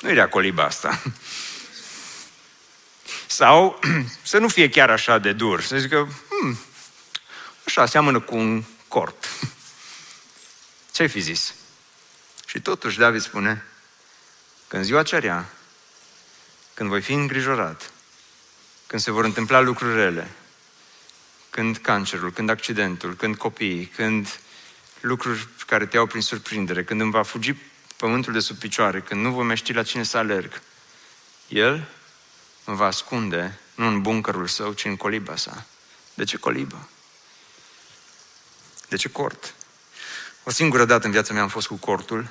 nu 0.00 0.10
era 0.10 0.28
coliba 0.28 0.64
asta. 0.64 1.02
Sau 3.26 3.78
să 4.22 4.38
nu 4.38 4.48
fie 4.48 4.68
chiar 4.68 4.90
așa 4.90 5.18
de 5.18 5.32
dur, 5.32 5.62
să 5.62 5.78
zică, 5.78 6.08
hm, 6.28 6.58
așa, 7.66 7.86
seamănă 7.86 8.20
cu 8.20 8.36
un 8.36 8.64
cort. 8.88 9.28
Ce-ai 10.94 11.08
fi 11.08 11.20
zis? 11.20 11.54
Și 12.46 12.60
totuși 12.60 12.98
David 12.98 13.20
spune 13.20 13.64
că 14.66 14.76
în 14.76 14.84
ziua 14.84 15.02
cerea, 15.02 15.48
când 16.74 16.88
voi 16.88 17.02
fi 17.02 17.12
îngrijorat, 17.12 17.90
când 18.86 19.02
se 19.02 19.10
vor 19.10 19.24
întâmpla 19.24 19.60
lucruri 19.60 19.94
rele, 19.94 20.30
când 21.50 21.76
cancerul, 21.76 22.32
când 22.32 22.48
accidentul, 22.50 23.14
când 23.14 23.36
copiii, 23.36 23.86
când 23.86 24.40
lucruri 25.00 25.48
care 25.66 25.86
te 25.86 25.96
iau 25.96 26.06
prin 26.06 26.22
surprindere, 26.22 26.84
când 26.84 27.00
îmi 27.00 27.10
va 27.10 27.22
fugi 27.22 27.54
pământul 27.96 28.32
de 28.32 28.38
sub 28.38 28.56
picioare, 28.56 29.00
când 29.00 29.20
nu 29.20 29.30
voi 29.30 29.44
mai 29.44 29.56
ști 29.56 29.72
la 29.72 29.82
cine 29.82 30.02
să 30.02 30.16
alerg, 30.16 30.62
El 31.48 31.88
mă 32.64 32.74
va 32.74 32.86
ascunde, 32.86 33.58
nu 33.74 33.86
în 33.86 34.02
buncărul 34.02 34.46
său, 34.46 34.72
ci 34.72 34.84
în 34.84 34.96
coliba 34.96 35.36
sa. 35.36 35.66
De 36.14 36.24
ce 36.24 36.36
colibă? 36.36 36.88
De 38.88 38.96
ce 38.96 39.08
cort? 39.08 39.54
O 40.42 40.50
singură 40.50 40.84
dată 40.84 41.06
în 41.06 41.12
viața 41.12 41.32
mea 41.32 41.42
am 41.42 41.48
fost 41.48 41.66
cu 41.66 41.74
cortul 41.74 42.28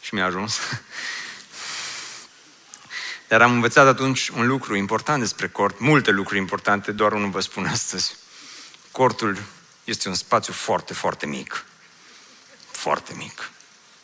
și 0.00 0.14
mi-a 0.14 0.24
ajuns. 0.24 0.58
Dar 3.28 3.42
am 3.42 3.52
învățat 3.52 3.86
atunci 3.86 4.28
un 4.28 4.46
lucru 4.46 4.74
important 4.74 5.20
despre 5.20 5.48
cort, 5.48 5.80
multe 5.80 6.10
lucruri 6.10 6.38
importante, 6.40 6.92
doar 6.92 7.12
unul 7.12 7.30
vă 7.30 7.40
spun 7.40 7.66
astăzi. 7.66 8.16
Cortul 8.90 9.42
este 9.84 10.08
un 10.08 10.14
spațiu 10.14 10.52
foarte, 10.52 10.94
foarte 10.94 11.26
mic. 11.26 11.64
Foarte 12.70 13.12
mic. 13.16 13.50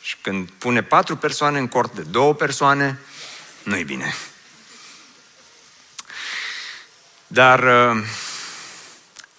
Și 0.01 0.17
când 0.21 0.49
pune 0.49 0.83
patru 0.83 1.17
persoane 1.17 1.59
în 1.59 1.67
cort 1.67 1.95
de 1.95 2.01
două 2.01 2.33
persoane, 2.33 2.99
nu-i 3.63 3.83
bine. 3.83 4.15
Dar, 7.27 7.59
uh, 7.63 8.03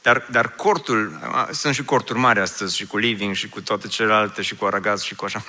dar, 0.03 0.27
dar 0.31 0.55
cortul, 0.55 1.21
sunt 1.53 1.75
și 1.75 1.85
corturi 1.85 2.19
mari 2.19 2.41
astăzi, 2.41 2.77
și 2.77 2.87
cu 2.87 2.97
living, 2.97 3.35
și 3.35 3.49
cu 3.49 3.61
toate 3.61 3.89
celelalte, 3.89 4.43
și 4.43 4.55
cu 4.55 4.65
aragaz, 4.65 5.03
și 5.03 5.15
cu 5.15 5.25
așa 5.25 5.45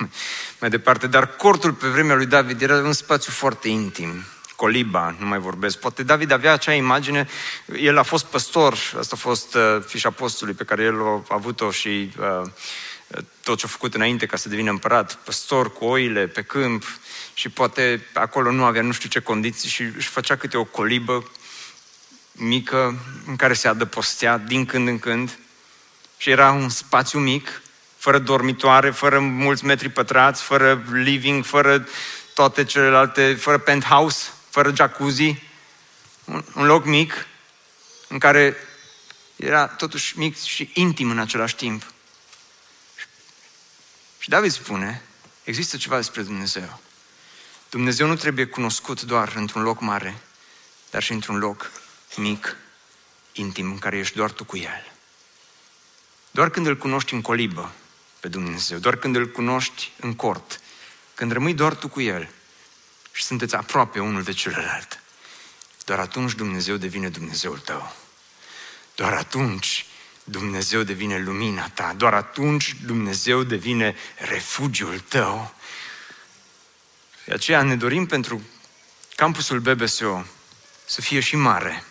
mai 0.60 0.70
departe, 0.70 1.06
dar 1.06 1.36
cortul 1.36 1.72
pe 1.72 1.88
vremea 1.88 2.14
lui 2.14 2.26
David 2.26 2.62
era 2.62 2.76
un 2.76 2.92
spațiu 2.92 3.32
foarte 3.32 3.68
intim. 3.68 4.24
Coliba, 4.62 5.16
nu 5.18 5.26
mai 5.26 5.38
vorbesc. 5.38 5.78
Poate 5.78 6.02
David 6.02 6.30
avea 6.30 6.52
acea 6.52 6.72
imagine, 6.72 7.28
el 7.78 7.98
a 7.98 8.02
fost 8.02 8.24
păstor, 8.24 8.74
asta 8.98 9.14
a 9.14 9.20
fost 9.20 9.54
uh, 9.54 9.82
fișa 9.86 10.10
postului 10.10 10.54
pe 10.54 10.64
care 10.64 10.82
el 10.82 11.02
a 11.02 11.22
avut-o 11.28 11.70
și 11.70 12.10
uh, 12.18 12.48
tot 13.42 13.58
ce 13.58 13.64
a 13.64 13.68
făcut 13.68 13.94
înainte 13.94 14.26
ca 14.26 14.36
să 14.36 14.48
devină 14.48 14.70
împărat, 14.70 15.14
păstor 15.14 15.72
cu 15.72 15.84
oile 15.84 16.26
pe 16.26 16.42
câmp 16.42 16.84
și 17.34 17.48
poate 17.48 18.06
acolo 18.12 18.50
nu 18.50 18.64
avea 18.64 18.82
nu 18.82 18.92
știu 18.92 19.08
ce 19.08 19.20
condiții 19.20 19.68
și 19.68 19.82
își 19.82 20.08
făcea 20.08 20.36
câte 20.36 20.56
o 20.56 20.64
colibă 20.64 21.30
mică 22.32 22.98
în 23.26 23.36
care 23.36 23.52
se 23.52 23.68
adăpostea 23.68 24.38
din 24.38 24.64
când 24.66 24.88
în 24.88 24.98
când 24.98 25.38
și 26.16 26.30
era 26.30 26.50
un 26.50 26.68
spațiu 26.68 27.18
mic, 27.18 27.62
fără 27.96 28.18
dormitoare, 28.18 28.90
fără 28.90 29.18
mulți 29.18 29.64
metri 29.64 29.88
pătrați, 29.88 30.42
fără 30.42 30.84
living, 30.92 31.44
fără 31.44 31.86
toate 32.34 32.64
celelalte, 32.64 33.34
fără 33.34 33.58
penthouse, 33.58 34.24
fără 34.24 34.36
jacuzzi, 34.74 35.42
un, 36.24 36.44
un 36.54 36.66
loc 36.66 36.84
mic 36.84 37.26
în 38.08 38.18
care 38.18 38.56
era 39.36 39.66
totuși 39.66 40.18
mic 40.18 40.38
și 40.42 40.70
intim 40.74 41.10
în 41.10 41.18
același 41.18 41.56
timp. 41.56 41.92
Și 44.18 44.28
David 44.28 44.52
spune, 44.52 45.02
există 45.44 45.76
ceva 45.76 45.96
despre 45.96 46.22
Dumnezeu. 46.22 46.80
Dumnezeu 47.70 48.06
nu 48.06 48.16
trebuie 48.16 48.44
cunoscut 48.44 49.02
doar 49.02 49.32
într-un 49.36 49.62
loc 49.62 49.80
mare, 49.80 50.20
dar 50.90 51.02
și 51.02 51.12
într-un 51.12 51.38
loc 51.38 51.70
mic, 52.16 52.56
intim, 53.32 53.70
în 53.70 53.78
care 53.78 53.98
ești 53.98 54.16
doar 54.16 54.30
tu 54.30 54.44
cu 54.44 54.56
El. 54.56 54.92
Doar 56.30 56.50
când 56.50 56.66
îl 56.66 56.76
cunoști 56.76 57.14
în 57.14 57.20
colibă 57.20 57.72
pe 58.20 58.28
Dumnezeu, 58.28 58.78
doar 58.78 58.96
când 58.96 59.16
îl 59.16 59.30
cunoști 59.30 59.92
în 60.00 60.14
cort, 60.14 60.60
când 61.14 61.32
rămâi 61.32 61.54
doar 61.54 61.74
tu 61.74 61.88
cu 61.88 62.00
El 62.00 62.28
și 63.12 63.24
sunteți 63.24 63.54
aproape 63.54 64.00
unul 64.00 64.22
de 64.22 64.32
celălalt, 64.32 65.00
doar 65.84 65.98
atunci 65.98 66.32
Dumnezeu 66.32 66.76
devine 66.76 67.08
Dumnezeul 67.08 67.58
tău. 67.58 67.94
Doar 68.94 69.12
atunci 69.12 69.86
Dumnezeu 70.24 70.82
devine 70.82 71.18
lumina 71.18 71.68
ta. 71.68 71.94
Doar 71.96 72.14
atunci 72.14 72.76
Dumnezeu 72.84 73.42
devine 73.42 73.96
refugiul 74.16 74.98
tău. 74.98 75.54
De 77.24 77.32
aceea 77.32 77.62
ne 77.62 77.76
dorim 77.76 78.06
pentru 78.06 78.42
campusul 79.16 79.60
BBSO 79.60 80.24
să 80.84 81.00
fie 81.00 81.20
și 81.20 81.36
mare. 81.36 81.84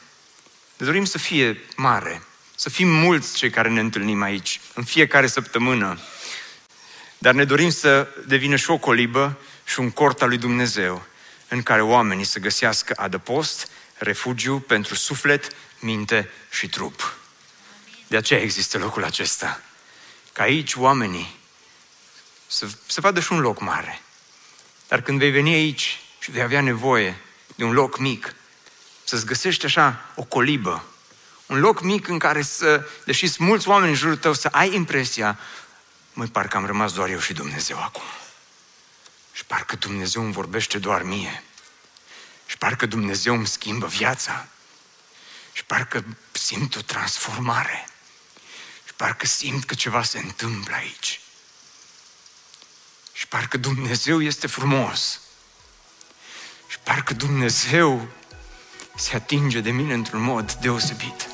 Ne 0.78 0.86
dorim 0.86 1.06
să 1.06 1.18
fie 1.18 1.62
mare, 1.76 2.24
să 2.56 2.70
fim 2.70 2.88
mulți 2.88 3.36
cei 3.36 3.50
care 3.50 3.70
ne 3.70 3.80
întâlnim 3.80 4.22
aici, 4.22 4.62
în 4.74 4.84
fiecare 4.84 5.28
săptămână. 5.28 6.00
Dar 7.18 7.34
ne 7.34 7.46
dorim 7.46 7.70
să 7.70 8.08
devină 8.28 8.56
și 8.56 8.70
o 8.70 8.78
colibă 8.78 9.38
și 9.66 9.80
un 9.80 9.92
cort 9.92 10.22
al 10.22 10.28
lui 10.28 10.38
Dumnezeu, 10.38 11.06
în 11.52 11.64
care 11.64 11.82
oamenii 11.82 12.24
să 12.24 12.40
găsească 12.40 12.94
adăpost, 12.98 13.68
refugiu 13.98 14.60
pentru 14.60 14.96
suflet, 14.96 15.48
minte 15.80 16.30
și 16.50 16.70
trup. 16.70 17.16
De 18.08 18.18
aceea 18.18 18.42
există 18.42 18.78
locul 18.78 19.04
acesta. 19.04 19.62
Ca 20.34 20.44
aici 20.44 20.76
oamenii 20.76 21.36
să, 22.48 22.68
să 22.86 23.02
vadă 23.02 23.20
și 23.20 23.32
un 23.32 23.40
loc 23.40 23.60
mare. 23.60 24.02
Dar 24.88 25.02
când 25.02 25.20
vei 25.20 25.32
veni 25.32 25.54
aici 25.54 26.00
și 26.20 26.32
vei 26.32 26.42
avea 26.42 26.62
nevoie 26.62 27.18
de 27.56 27.64
un 27.64 27.72
loc 27.72 27.98
mic, 27.98 28.36
să-ți 29.04 29.26
găsești 29.26 29.66
așa 29.66 30.12
o 30.16 30.24
colibă, 30.24 30.84
un 31.46 31.60
loc 31.60 31.82
mic 31.82 32.08
în 32.08 32.20
care 32.20 32.42
să, 32.42 32.88
deși 33.06 33.28
sunt 33.28 33.48
mulți 33.48 33.68
oameni 33.68 33.92
în 33.92 33.98
jurul 33.98 34.18
tău, 34.18 34.34
să 34.34 34.48
ai 34.52 34.74
impresia, 34.74 35.40
măi, 36.14 36.28
parcă 36.28 36.58
am 36.58 36.66
rămas 36.66 36.94
doar 36.94 37.10
eu 37.10 37.20
și 37.20 37.34
Dumnezeu 37.34 37.78
acum. 37.78 38.04
Și 39.32 39.46
parcă 39.46 39.76
Dumnezeu 39.76 40.24
îmi 40.24 40.34
vorbește 40.34 40.78
doar 40.78 41.04
mie. 41.04 41.44
Și 42.46 42.58
parcă 42.58 42.86
Dumnezeu 42.86 43.36
îmi 43.36 43.48
schimbă 43.48 43.88
viața. 43.88 44.48
Și 45.54 45.66
parcă 45.66 46.04
simt 46.32 46.76
o 46.76 46.82
transformare. 46.82 47.88
Și 48.86 48.94
parcă 48.94 49.26
simt 49.26 49.64
că 49.64 49.74
ceva 49.74 50.04
se 50.04 50.18
întâmplă 50.18 50.76
aici. 50.76 51.22
Și 53.14 53.28
parcă 53.28 53.58
Dumnezeu 53.58 54.22
este 54.22 54.48
frumos. 54.48 55.20
Și 56.68 56.80
parcă 56.80 57.14
Dumnezeu 57.14 58.08
se 58.96 59.16
atinge 59.16 59.62
de 59.62 59.72
mine 59.72 59.94
într-un 59.94 60.22
mod 60.22 60.54
deosebit. 60.54 61.28